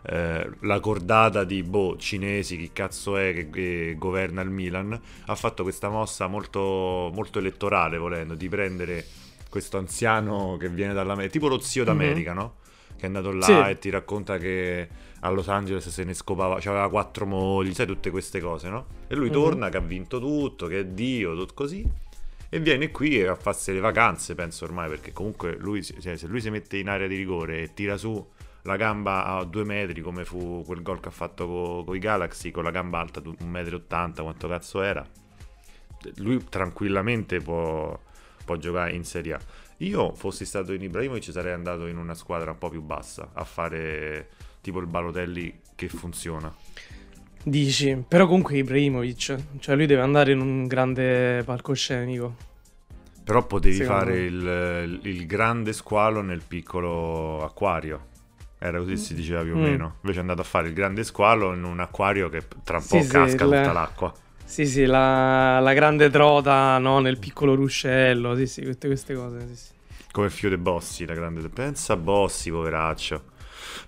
eh, 0.08 0.48
la 0.60 0.80
cordata 0.80 1.44
di 1.44 1.62
boh, 1.62 1.96
cinesi, 1.96 2.56
chi 2.56 2.70
cazzo 2.72 3.16
è 3.16 3.32
che, 3.34 3.50
che 3.50 3.94
governa 3.98 4.40
il 4.42 4.50
Milan, 4.50 4.98
ha 5.26 5.34
fatto 5.34 5.62
questa 5.62 5.88
mossa 5.88 6.26
molto, 6.26 7.10
molto 7.12 7.38
elettorale, 7.38 7.98
volendo, 7.98 8.34
di 8.34 8.48
prendere 8.48 9.04
questo 9.48 9.78
anziano 9.78 10.56
che 10.58 10.68
viene 10.68 10.92
dall'America, 10.92 11.32
tipo 11.32 11.48
lo 11.48 11.58
zio 11.60 11.82
d'America, 11.84 12.32
no? 12.32 12.56
Che 12.96 13.02
è 13.02 13.06
andato 13.06 13.32
là 13.32 13.64
Sì. 13.64 13.70
e 13.70 13.78
ti 13.78 13.90
racconta 13.90 14.38
che 14.38 14.88
a 15.20 15.28
Los 15.30 15.48
Angeles 15.48 15.88
se 15.88 16.04
ne 16.04 16.14
scopava, 16.14 16.56
aveva 16.56 16.88
quattro 16.88 17.26
mogli, 17.26 17.72
sai 17.74 17.86
tutte 17.86 18.10
queste 18.10 18.40
cose, 18.40 18.68
no? 18.68 18.86
E 19.08 19.14
lui 19.14 19.26
Mhm. 19.28 19.32
torna 19.32 19.68
che 19.70 19.76
ha 19.76 19.80
vinto 19.80 20.18
tutto, 20.20 20.66
che 20.66 20.80
è 20.80 20.84
Dio, 20.86 21.34
tutto 21.34 21.54
così. 21.54 21.84
E 22.48 22.60
viene 22.60 22.90
qui 22.90 23.22
a 23.22 23.34
farsi 23.34 23.72
le 23.72 23.80
vacanze, 23.80 24.34
penso 24.34 24.64
ormai, 24.64 24.88
perché 24.88 25.12
comunque 25.12 25.56
lui, 25.58 25.82
cioè, 25.82 26.16
se 26.16 26.26
lui 26.26 26.40
si 26.40 26.48
mette 26.48 26.76
in 26.76 26.88
area 26.88 27.08
di 27.08 27.16
rigore 27.16 27.62
e 27.62 27.74
tira 27.74 27.96
su 27.96 28.24
la 28.66 28.76
gamba 28.76 29.24
a 29.24 29.44
due 29.44 29.64
metri, 29.64 30.00
come 30.02 30.24
fu 30.24 30.62
quel 30.66 30.82
gol 30.82 31.00
che 31.00 31.08
ha 31.08 31.12
fatto 31.12 31.82
con 31.86 31.94
i 31.96 31.98
Galaxy, 31.98 32.50
con 32.50 32.64
la 32.64 32.70
gamba 32.70 32.98
alta, 32.98 33.20
du- 33.20 33.34
un 33.40 33.48
metro 33.48 33.76
e 33.76 33.78
ottanta, 33.78 34.22
quanto 34.22 34.48
cazzo 34.48 34.82
era? 34.82 35.06
Lui 36.16 36.44
tranquillamente 36.48 37.40
può, 37.40 37.98
può 38.44 38.56
giocare 38.56 38.92
in 38.92 39.04
Serie 39.04 39.34
A. 39.34 39.40
Io, 39.78 40.14
fossi 40.14 40.44
stato 40.44 40.72
in 40.72 40.82
Ibrahimovic, 40.82 41.30
sarei 41.30 41.52
andato 41.52 41.86
in 41.86 41.96
una 41.96 42.14
squadra 42.14 42.50
un 42.50 42.58
po' 42.58 42.68
più 42.68 42.82
bassa, 42.82 43.30
a 43.32 43.44
fare 43.44 44.28
tipo 44.60 44.80
il 44.80 44.86
Balotelli 44.86 45.60
che 45.74 45.88
funziona. 45.88 46.54
Dici, 47.42 48.04
però 48.06 48.26
comunque 48.26 48.56
Ibrahimovic, 48.56 49.58
cioè 49.60 49.76
lui 49.76 49.86
deve 49.86 50.02
andare 50.02 50.32
in 50.32 50.40
un 50.40 50.66
grande 50.66 51.42
palcoscenico. 51.44 52.34
Però 53.22 53.46
potevi 53.46 53.76
Secondo 53.76 54.04
fare 54.04 54.18
il, 54.24 55.00
il 55.02 55.26
grande 55.26 55.72
squalo 55.72 56.22
nel 56.22 56.42
piccolo 56.46 57.44
acquario. 57.44 58.14
Era 58.58 58.78
così 58.78 58.96
si 58.96 59.14
diceva 59.14 59.42
più 59.42 59.54
o 59.54 59.58
Mm. 59.58 59.62
meno. 59.62 59.96
Invece 60.00 60.18
è 60.18 60.20
andato 60.20 60.40
a 60.40 60.44
fare 60.44 60.68
il 60.68 60.74
grande 60.74 61.04
squalo 61.04 61.52
in 61.52 61.64
un 61.64 61.80
acquario 61.80 62.28
che 62.28 62.42
tra 62.64 62.78
un 62.78 62.82
Sì, 62.82 62.88
po' 62.88 63.02
sì, 63.02 63.06
casca 63.06 63.44
il- 63.44 63.50
tutta 63.50 63.72
l'acqua. 63.72 64.12
Sì, 64.44 64.64
sì, 64.66 64.84
la, 64.84 65.58
la 65.60 65.72
grande 65.72 66.08
trota, 66.08 66.78
no, 66.78 67.00
nel 67.00 67.18
piccolo 67.18 67.54
ruscello, 67.54 68.36
sì, 68.36 68.46
sì, 68.46 68.62
tutte 68.62 68.86
queste 68.86 69.14
cose, 69.14 69.46
sì, 69.48 69.56
sì. 69.56 69.74
Come 70.12 70.30
Fiore 70.30 70.56
Bossi, 70.56 71.04
la 71.04 71.14
grande... 71.14 71.48
Pensa 71.48 71.94
a 71.94 71.96
Bossi, 71.96 72.50
poveraccio. 72.50 73.22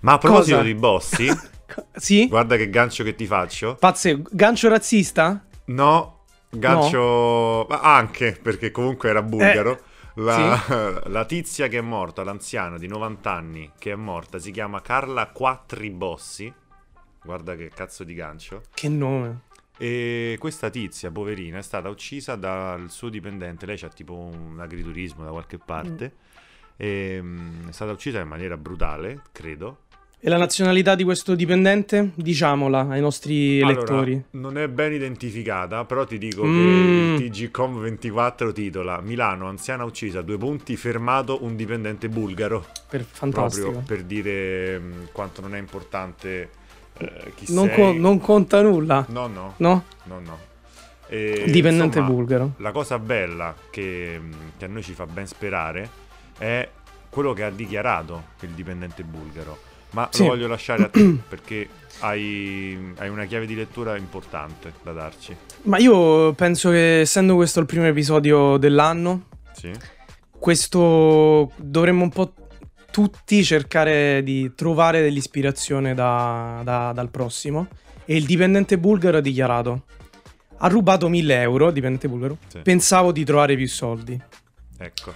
Ma 0.01 0.13
a 0.13 0.17
proposito 0.17 0.57
Cosa? 0.57 0.63
di 0.63 0.75
Bossi, 0.75 1.27
Sì? 1.95 2.27
guarda 2.27 2.55
che 2.57 2.69
gancio 2.69 3.03
che 3.03 3.15
ti 3.15 3.25
faccio. 3.25 3.75
Pazze, 3.79 4.21
gancio 4.31 4.69
razzista? 4.69 5.45
No, 5.65 6.25
gancio... 6.49 7.65
ma 7.69 7.79
Anche, 7.81 8.37
perché 8.41 8.71
comunque 8.71 9.09
era 9.09 9.21
bulgaro. 9.21 9.81
La, 10.15 11.01
la 11.07 11.25
tizia 11.25 11.67
che 11.67 11.77
è 11.77 11.81
morta, 11.81 12.23
l'anziana 12.23 12.77
di 12.77 12.87
90 12.87 13.31
anni 13.31 13.71
che 13.77 13.91
è 13.91 13.95
morta, 13.95 14.39
si 14.39 14.51
chiama 14.51 14.81
Carla 14.81 15.27
Quattri 15.27 15.89
Bossi. 15.89 16.53
Guarda 17.23 17.55
che 17.55 17.69
cazzo 17.69 18.03
di 18.03 18.13
gancio. 18.13 18.63
Che 18.73 18.89
nome. 18.89 19.47
E 19.77 20.35
questa 20.39 20.69
tizia, 20.69 21.09
poverina, 21.09 21.57
è 21.57 21.61
stata 21.61 21.87
uccisa 21.89 22.35
dal 22.35 22.89
suo 22.89 23.09
dipendente. 23.09 23.65
Lei 23.65 23.77
c'ha 23.77 23.87
tipo 23.87 24.13
un 24.13 24.59
agriturismo 24.59 25.23
da 25.23 25.31
qualche 25.31 25.57
parte. 25.57 26.13
E, 26.75 27.19
mm, 27.21 27.69
è 27.69 27.71
stata 27.71 27.91
uccisa 27.91 28.19
in 28.19 28.27
maniera 28.27 28.57
brutale, 28.57 29.21
credo. 29.31 29.87
E 30.21 30.27
la 30.27 30.35
nazionalità 30.37 30.95
di 30.95 31.05
questo 31.05 31.33
dipendente? 31.33 32.11
Diciamola 32.13 32.87
ai 32.89 32.99
nostri 32.99 33.61
Allora, 33.61 33.79
lettori. 33.79 34.23
non 34.31 34.57
è 34.57 34.67
ben 34.67 34.91
identificata, 34.91 35.85
però 35.85 36.03
ti 36.03 36.17
dico 36.17 36.43
Mm. 36.43 37.15
che 37.17 37.23
il 37.23 37.29
TGCOM 37.29 37.79
24 37.79 38.51
titola 38.51 38.99
Milano, 38.99 39.47
anziana 39.47 39.85
uccisa, 39.85 40.21
due 40.21 40.37
punti, 40.37 40.75
fermato 40.75 41.41
un 41.45 41.55
dipendente 41.55 42.09
bulgaro. 42.09 42.65
Per, 42.89 43.01
fantastico. 43.09 43.71
Proprio 43.71 43.95
per 43.95 44.03
dire 44.05 44.77
mm, 44.79 45.03
quanto 45.13 45.39
non 45.39 45.55
è 45.55 45.57
importante 45.57 46.49
eh, 46.97 47.31
chi 47.35 47.53
Non, 47.53 47.67
sei. 47.67 47.75
co- 47.75 47.93
non 47.97 48.19
conta 48.19 48.61
nulla, 48.61 49.05
No, 49.07 49.27
no, 49.27 49.53
no? 49.57 49.83
no, 50.03 50.19
no. 50.19 50.37
E, 51.07 51.45
Dipendente 51.47 51.99
insomma, 51.99 52.07
bulgaro. 52.13 52.53
La 52.57 52.71
cosa 52.71 52.99
bella 52.99 53.55
che, 53.71 54.19
mm, 54.19 54.31
che 54.57 54.65
a 54.65 54.67
noi 54.67 54.83
ci 54.83 54.91
fa 54.91 55.05
ben 55.05 55.25
sperare 55.27 55.89
è 56.37 56.67
quello 57.09 57.31
che 57.31 57.43
ha 57.45 57.49
dichiarato 57.49 58.23
il 58.41 58.49
dipendente 58.49 59.03
bulgaro. 59.03 59.67
Ma 59.91 60.07
Sì. 60.11 60.21
lo 60.23 60.29
voglio 60.29 60.47
lasciare 60.47 60.83
a 60.83 60.89
te 60.89 61.17
perché 61.27 61.67
hai, 61.99 62.93
hai 62.97 63.09
una 63.09 63.25
chiave 63.25 63.45
di 63.45 63.55
lettura 63.55 63.97
importante 63.97 64.73
da 64.83 64.91
darci. 64.93 65.35
Ma 65.63 65.77
io 65.77 66.33
penso 66.33 66.69
che 66.69 67.01
essendo 67.01 67.35
questo 67.35 67.59
il 67.59 67.65
primo 67.65 67.85
episodio 67.85 68.57
dell'anno, 68.57 69.23
Sì? 69.53 69.71
questo 70.37 71.51
dovremmo 71.57 72.03
un 72.03 72.09
po' 72.09 72.33
tutti 72.91 73.43
cercare 73.43 74.23
di 74.23 74.53
trovare 74.55 75.01
dell'ispirazione 75.01 75.93
da- 75.93 76.61
da- 76.63 76.91
dal 76.93 77.09
prossimo. 77.09 77.67
E 78.05 78.15
il 78.15 78.25
dipendente 78.25 78.77
bulgaro 78.79 79.17
ha 79.17 79.21
dichiarato: 79.21 79.83
ha 80.57 80.67
rubato 80.67 81.07
1000 81.09 81.41
euro. 81.41 81.69
Dipendente 81.71 82.07
bulgaro. 82.07 82.37
Sì. 82.47 82.59
Pensavo 82.63 83.11
di 83.11 83.23
trovare 83.23 83.55
più 83.55 83.67
soldi. 83.67 84.19
Ecco. 84.79 85.13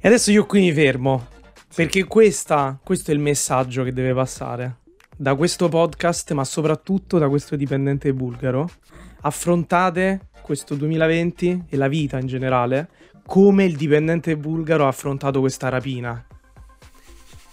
E 0.00 0.06
adesso 0.08 0.30
io 0.30 0.44
qui 0.44 0.60
mi 0.60 0.72
fermo. 0.72 1.28
Perché 1.74 2.04
questa- 2.04 2.78
questo 2.82 3.10
è 3.10 3.14
il 3.14 3.20
messaggio 3.20 3.82
che 3.84 3.92
deve 3.92 4.14
passare 4.14 4.78
da 5.16 5.34
questo 5.34 5.68
podcast, 5.68 6.32
ma 6.32 6.44
soprattutto 6.44 7.18
da 7.18 7.28
questo 7.28 7.56
dipendente 7.56 8.12
bulgaro. 8.12 8.68
Affrontate 9.22 10.28
questo 10.42 10.74
2020 10.74 11.64
e 11.68 11.76
la 11.76 11.88
vita 11.88 12.18
in 12.18 12.26
generale 12.26 12.88
come 13.26 13.64
il 13.64 13.76
dipendente 13.76 14.36
bulgaro 14.36 14.84
ha 14.84 14.88
affrontato 14.88 15.40
questa 15.40 15.68
rapina. 15.68 16.24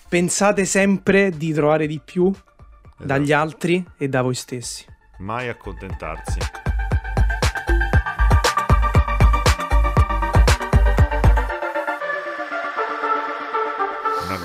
Pensate 0.08 0.64
sempre 0.66 1.32
di 1.32 1.52
trovare 1.52 1.88
di 1.88 2.00
più 2.04 2.32
dagli 2.98 3.24
Esatto. 3.32 3.42
altri 3.42 3.86
e 3.98 4.08
da 4.08 4.22
voi 4.22 4.36
stessi. 4.36 4.86
Mai 5.18 5.50
accontentarsi. 5.50 6.40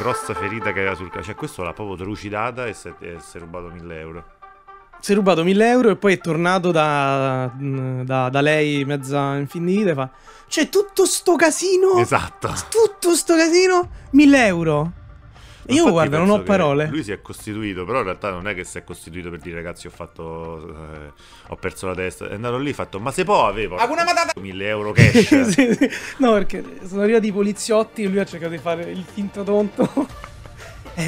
Grossa 0.00 0.32
ferita 0.34 0.72
che 0.72 0.80
aveva 0.80 0.94
sul. 0.94 1.10
Cioè, 1.22 1.34
questo 1.34 1.62
l'ha 1.62 1.72
proprio 1.74 1.96
trucidata 1.96 2.66
e 2.66 2.72
si 2.72 2.88
è, 2.88 3.38
rubato 3.38 3.68
1000 3.68 3.98
euro. 4.00 4.24
Si 4.98 5.12
è 5.12 5.14
rubato 5.14 5.44
1000 5.44 5.68
euro 5.68 5.90
e 5.90 5.96
poi 5.96 6.14
è 6.14 6.18
tornato 6.18 6.70
da, 6.70 7.50
da- 7.54 8.28
da 8.28 8.40
lei 8.40 8.84
mezza 8.84 9.34
infinita 9.36 9.90
e 9.90 9.94
fa 9.94 10.10
C'è 10.46 10.68
tutto 10.68 11.06
sto 11.06 11.36
casino 11.36 11.96
Esatto. 11.98 12.52
Tutto 12.68 13.14
sto 13.14 13.34
casino 13.36 13.88
1000 14.10 14.46
euro 14.46 14.92
io 15.70 15.78
Infatti 15.78 15.90
guarda 15.92 16.18
non 16.18 16.30
ho 16.30 16.42
parole 16.42 16.88
Lui 16.88 17.02
si 17.02 17.12
è 17.12 17.20
costituito, 17.20 17.84
però 17.84 17.98
in 17.98 18.04
realtà 18.04 18.30
non 18.30 18.46
è 18.48 18.54
che 18.54 18.64
si 18.64 18.78
è 18.78 18.84
costituito 18.84 19.30
per 19.30 19.38
dire 19.40 19.56
ragazzi 19.56 19.86
ho 19.86 19.90
fatto... 19.90 20.68
eh, 20.68 21.12
ho 21.48 21.56
perso 21.56 21.86
la 21.86 21.94
testa. 21.94 22.28
È 22.28 22.34
andato 22.34 22.58
lì 22.58 22.68
e 22.68 22.72
ha 22.72 22.74
fatto 22.74 23.00
ma 23.00 23.10
se 23.10 23.24
può 23.24 23.46
avevo... 23.46 23.76
1000 24.40 24.66
euro 24.66 24.92
cash. 24.92 25.40
Sì, 25.50 25.74
sì. 25.74 25.90
No 26.18 26.32
perché 26.32 26.64
sono 26.84 27.02
arrivati 27.02 27.28
i 27.28 27.32
poliziotti 27.32 28.02
E 28.02 28.08
lui 28.08 28.18
ha 28.18 28.24
cercato 28.24 28.52
di 28.52 28.58
fare 28.58 28.90
il 28.90 29.04
finto 29.04 29.42
tonto 29.42 30.28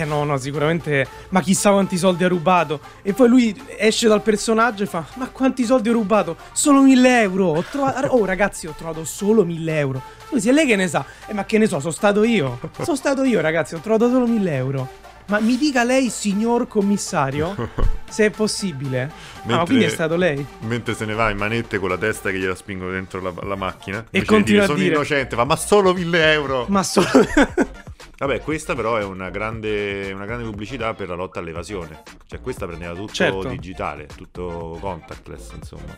Eh 0.00 0.04
no, 0.04 0.24
no, 0.24 0.36
sicuramente. 0.38 1.06
Ma 1.30 1.40
chissà 1.40 1.70
quanti 1.70 1.98
soldi 1.98 2.24
ha 2.24 2.28
rubato. 2.28 2.80
E 3.02 3.12
poi 3.12 3.28
lui 3.28 3.62
esce 3.78 4.08
dal 4.08 4.22
personaggio 4.22 4.82
e 4.84 4.86
fa: 4.86 5.04
Ma 5.14 5.28
quanti 5.28 5.64
soldi 5.64 5.88
ho 5.88 5.92
rubato? 5.92 6.36
Solo 6.52 6.82
1000 6.82 7.20
euro. 7.20 7.46
Ho 7.48 7.62
trovato... 7.62 8.10
Oh, 8.22 8.24
ragazzi, 8.24 8.66
ho 8.66 8.74
trovato 8.76 9.04
solo 9.04 9.44
1000 9.44 9.78
euro. 9.78 10.02
Scusi, 10.28 10.48
e 10.48 10.52
lei 10.52 10.66
che 10.66 10.76
ne 10.76 10.88
sa? 10.88 11.04
Eh, 11.26 11.34
ma 11.34 11.44
che 11.44 11.58
ne 11.58 11.66
so, 11.66 11.78
sono 11.80 11.92
stato 11.92 12.24
io. 12.24 12.58
Sono 12.82 12.96
stato 12.96 13.22
io, 13.24 13.40
ragazzi, 13.40 13.74
ho 13.74 13.78
trovato 13.80 14.10
solo 14.10 14.26
1000 14.26 14.54
euro. 14.54 14.88
Ma 15.26 15.38
mi 15.40 15.56
dica 15.56 15.84
lei, 15.84 16.10
signor 16.10 16.66
commissario, 16.66 17.54
se 18.10 18.26
è 18.26 18.30
possibile. 18.30 19.10
Ah, 19.46 19.56
ma 19.56 19.64
quindi 19.64 19.84
è 19.84 19.88
stato 19.88 20.16
lei. 20.16 20.44
Mentre 20.60 20.94
se 20.94 21.04
ne 21.04 21.14
va 21.14 21.30
in 21.30 21.36
manette 21.38 21.78
con 21.78 21.88
la 21.88 21.96
testa 21.96 22.30
che 22.30 22.38
gliela 22.38 22.54
spingono 22.54 22.90
dentro 22.90 23.20
la, 23.20 23.32
la 23.42 23.54
macchina. 23.54 24.04
E 24.10 24.20
di 24.20 24.26
continua 24.26 24.64
a 24.64 24.66
sono 24.66 24.78
dire- 24.78 24.94
innocente, 24.94 25.36
fa 25.36 25.44
ma 25.44 25.56
solo 25.56 25.94
1000 25.94 26.32
euro. 26.32 26.66
Ma 26.68 26.82
solo. 26.82 27.06
Vabbè, 28.22 28.40
questa 28.40 28.76
però 28.76 28.98
è 28.98 29.02
una 29.02 29.30
grande, 29.30 30.12
una 30.12 30.26
grande 30.26 30.44
pubblicità 30.44 30.94
per 30.94 31.08
la 31.08 31.16
lotta 31.16 31.40
all'evasione. 31.40 32.04
Cioè, 32.24 32.40
questa 32.40 32.66
prendeva 32.66 32.94
tutto 32.94 33.12
Certo. 33.12 33.48
digitale, 33.48 34.06
tutto 34.06 34.78
contactless, 34.80 35.54
insomma. 35.54 35.96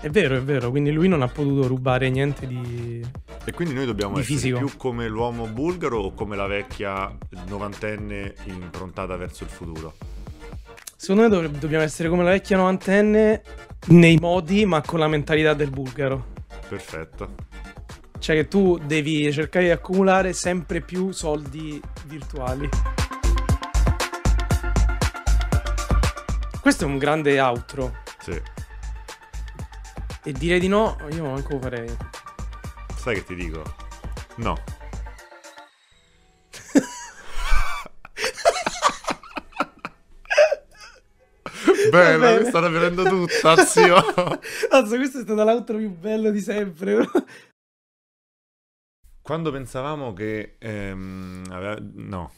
è 0.00 0.08
vero, 0.08 0.36
è 0.36 0.40
vero. 0.40 0.70
Quindi 0.70 0.90
lui 0.92 1.08
non 1.08 1.20
ha 1.20 1.28
potuto 1.28 1.66
rubare 1.66 2.08
niente 2.08 2.46
di. 2.46 3.04
E 3.44 3.52
quindi 3.52 3.74
noi 3.74 3.84
dobbiamo 3.84 4.18
essere 4.18 4.34
fisico. 4.34 4.56
più 4.56 4.78
come 4.78 5.08
l'uomo 5.08 5.44
bulgaro 5.46 5.98
o 5.98 6.14
come 6.14 6.36
la 6.36 6.46
vecchia 6.46 7.14
novantenne 7.48 8.36
improntata 8.44 9.16
verso 9.16 9.44
il 9.44 9.50
futuro? 9.50 9.92
Secondo 10.96 11.22
me 11.22 11.28
dov- 11.28 11.58
dobbiamo 11.58 11.84
essere 11.84 12.08
come 12.08 12.24
la 12.24 12.30
vecchia 12.30 12.56
novantenne 12.56 13.42
nei 13.88 14.16
modi, 14.16 14.64
ma 14.64 14.80
con 14.80 15.00
la 15.00 15.06
mentalità 15.06 15.52
del 15.52 15.68
bulgaro. 15.68 16.28
Perfetto. 16.66 17.46
Cioè 18.18 18.36
che 18.36 18.48
tu 18.48 18.78
devi 18.78 19.32
cercare 19.32 19.66
di 19.66 19.70
accumulare 19.70 20.32
sempre 20.32 20.80
più 20.80 21.12
soldi 21.12 21.80
virtuali. 22.06 22.68
Questo 26.60 26.84
è 26.84 26.86
un 26.86 26.98
grande 26.98 27.40
outro. 27.40 28.02
Sì. 28.20 28.40
E 30.24 30.32
dire 30.32 30.58
di 30.58 30.68
no, 30.68 30.98
io 31.12 31.24
manco 31.24 31.54
lo 31.54 31.60
farei. 31.60 31.96
Sai 32.96 33.14
che 33.14 33.24
ti 33.24 33.34
dico? 33.34 33.62
No. 34.36 34.62
Bella, 41.90 42.38
mi 42.38 42.44
sta 42.44 42.60
prendendo 42.60 43.04
tutta, 43.04 43.56
zio. 43.64 43.96
Anzi, 44.68 44.96
questo 45.00 45.20
è 45.20 45.22
stato 45.22 45.42
l'outro 45.42 45.78
più 45.78 45.88
bello 45.88 46.30
di 46.30 46.40
sempre. 46.40 47.08
Quando 49.28 49.50
pensavamo 49.52 50.14
che... 50.14 50.54
ehm, 50.56 51.44
aveva- 51.50 51.76
No. 51.80 52.32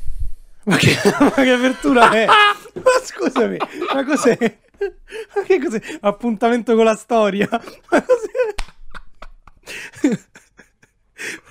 Ma 0.65 0.77
che, 0.77 0.97
ma 1.21 1.31
che 1.31 1.51
apertura 1.51 2.11
è? 2.11 2.27
Ma 2.75 2.91
scusami, 3.05 3.57
ma 3.95 4.05
cos'è? 4.05 4.37
Ma 5.37 5.43
che 5.45 5.61
cos'è? 5.61 5.81
Appuntamento 6.01 6.75
con 6.75 6.85
la 6.85 6.97
storia? 6.97 7.49
Ma 7.49 8.03
cos'è? 8.03 8.55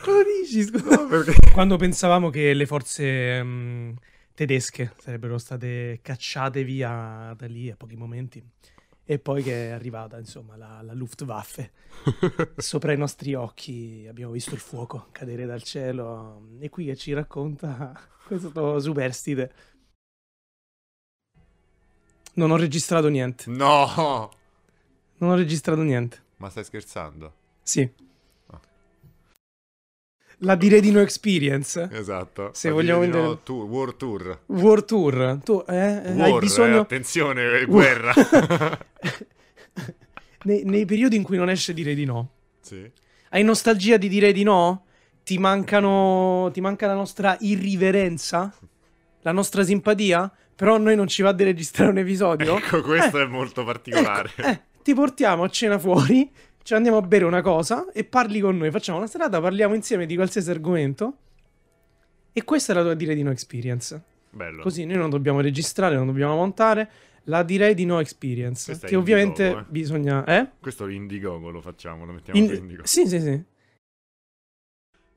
Cosa 0.04 0.23
dici? 0.41 0.63
Scusa. 0.63 1.06
Perché... 1.06 1.34
Quando 1.54 1.78
pensavamo 1.78 2.30
che 2.30 2.54
le 2.54 2.65
forze 2.65 3.41
mm, 3.41 3.91
tedesche 4.34 4.93
sarebbero 4.99 5.38
state 5.38 5.99
cacciate 6.02 6.65
via 6.65 7.34
da 7.38 7.47
lì 7.47 7.69
a 7.71 7.75
pochi 7.78 7.95
momenti. 7.95 8.43
E 9.10 9.17
poi 9.17 9.41
che 9.41 9.69
è 9.69 9.72
arrivata, 9.72 10.19
insomma, 10.19 10.56
la, 10.56 10.84
la 10.84 10.93
Luftwaffe. 10.93 11.72
Sopra 12.58 12.93
i 12.93 12.98
nostri 12.98 13.34
occhi 13.34 14.06
abbiamo 14.08 14.34
visto 14.34 14.54
il 14.54 14.60
fuoco 14.60 15.08
cadere 15.12 15.48
dal 15.48 15.63
cielo. 15.63 16.48
E 16.60 16.69
qui 16.69 16.86
che 16.86 16.95
ci 16.95 17.12
racconta 17.13 18.00
questo 18.28 18.80
superstite. 18.80 19.54
Non 22.34 22.52
ho 22.52 22.56
registrato 22.56 23.08
niente. 23.08 23.50
No! 23.50 24.30
Non 25.17 25.32
ho 25.32 25.36
registrato 25.36 25.82
niente. 25.82 26.22
Ma 26.38 26.52
stai 26.52 26.63
scherzando? 26.63 27.34
Sì. 27.63 27.91
La 30.43 30.56
dire 30.56 30.80
di 30.80 30.91
no 30.91 31.02
experience. 31.02 31.89
Esatto. 31.91 32.52
Se 32.54 32.69
vogliamo 32.69 33.02
vedere- 33.02 33.21
no, 33.21 33.39
tour, 33.39 33.65
War 33.65 33.93
Tour. 33.93 34.39
War 34.45 34.84
Tour. 34.84 35.39
Tu 35.43 35.63
eh, 35.67 35.75
hai 35.75 36.15
War, 36.15 36.38
eh, 36.38 36.39
bisogno... 36.39 36.80
attenzione, 36.82 37.65
guerra. 37.65 38.13
nei, 40.43 40.63
nei 40.63 40.86
periodi 40.86 41.15
in 41.17 41.23
cui 41.23 41.38
non 41.38 41.49
esce 41.49 41.73
dire 41.73 41.93
di 41.93 42.06
no. 42.06 42.30
sì. 42.62 42.89
Hai 43.32 43.43
nostalgia 43.43 43.97
di 43.97 44.08
dire 44.08 44.32
di 44.32 44.43
no? 44.43 44.86
Ti 45.23 45.38
mancano. 45.38 46.49
Ti 46.52 46.62
manca 46.62 46.88
la 46.88 46.95
nostra 46.95 47.38
irriverenza? 47.41 48.52
La 49.21 49.32
nostra 49.32 49.63
simpatia? 49.63 50.32
Però 50.56 50.75
a 50.75 50.78
noi 50.78 50.95
non 50.95 51.08
ci 51.08 51.21
va 51.21 51.32
di 51.32 51.43
registrare 51.43 51.91
un 51.91 51.97
episodio. 51.99 52.58
Ecco, 52.58 52.82
questo 52.82 53.19
è 53.19 53.25
molto 53.25 53.63
particolare. 53.63 54.32
Ecco, 54.36 54.47
eh, 54.47 54.62
ti 54.82 54.93
portiamo 54.93 55.43
a 55.43 55.49
cena 55.49 55.78
fuori, 55.78 56.32
ci 56.69 56.75
andiamo 56.75 56.97
a 56.97 57.01
bere 57.01 57.25
una 57.25 57.41
cosa 57.41 57.91
e 57.91 58.03
parli 58.03 58.39
con 58.39 58.55
noi. 58.55 58.69
Facciamo 58.69 58.99
una 58.99 59.08
serata, 59.08 59.41
parliamo 59.41 59.73
insieme 59.73 60.05
di 60.05 60.13
qualsiasi 60.13 60.51
argomento. 60.51 61.17
E 62.32 62.43
questa 62.43 62.73
è 62.73 62.75
la 62.75 62.84
tua 62.84 62.93
dire 62.93 63.15
di 63.15 63.23
no 63.23 63.32
experience. 63.32 63.99
Bello. 64.29 64.62
Così 64.62 64.86
noi 64.86 64.97
non 64.97 65.10
dobbiamo 65.10 65.41
registrare, 65.41 65.95
non 65.95 66.05
dobbiamo 66.05 66.36
montare. 66.36 66.91
La 67.23 67.41
direi 67.41 67.73
di 67.73 67.86
no 67.86 67.99
experience. 67.99 68.65
Questa 68.65 68.86
è 68.86 68.89
Che 68.91 68.95
ovviamente 68.95 69.45
Indiegogo, 69.45 69.67
eh. 69.67 69.71
bisogna. 69.71 70.25
Eh? 70.25 70.49
Questo 70.60 70.86
l'Indiegogo 70.86 71.49
lo 71.49 71.60
facciamo, 71.60 72.05
lo 72.05 72.12
mettiamo 72.12 72.39
In- 72.39 72.53
Indigo. 72.53 72.86
Sì, 72.86 73.08
sì, 73.08 73.19
sì. 73.19 73.43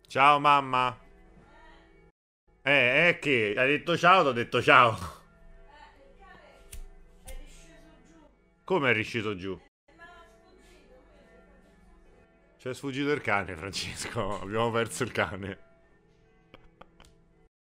Ciao 0.07 0.39
mamma. 0.39 0.99
Eh, 2.63 3.09
eh 3.09 3.19
che? 3.21 3.53
Hai 3.55 3.69
detto 3.69 3.99
ciao, 3.99 4.23
ti 4.23 4.29
ho 4.29 4.33
detto 4.33 4.63
ciao. 4.63 4.99
Come 8.65 8.91
è 8.91 8.95
risceso 8.95 9.37
giù? 9.37 9.61
C'è 12.63 12.73
sfuggito 12.75 13.11
il 13.11 13.21
cane, 13.21 13.57
Francesco. 13.57 14.39
Abbiamo 14.41 14.71
perso 14.71 15.03
il 15.03 15.11
cane. 15.11 15.72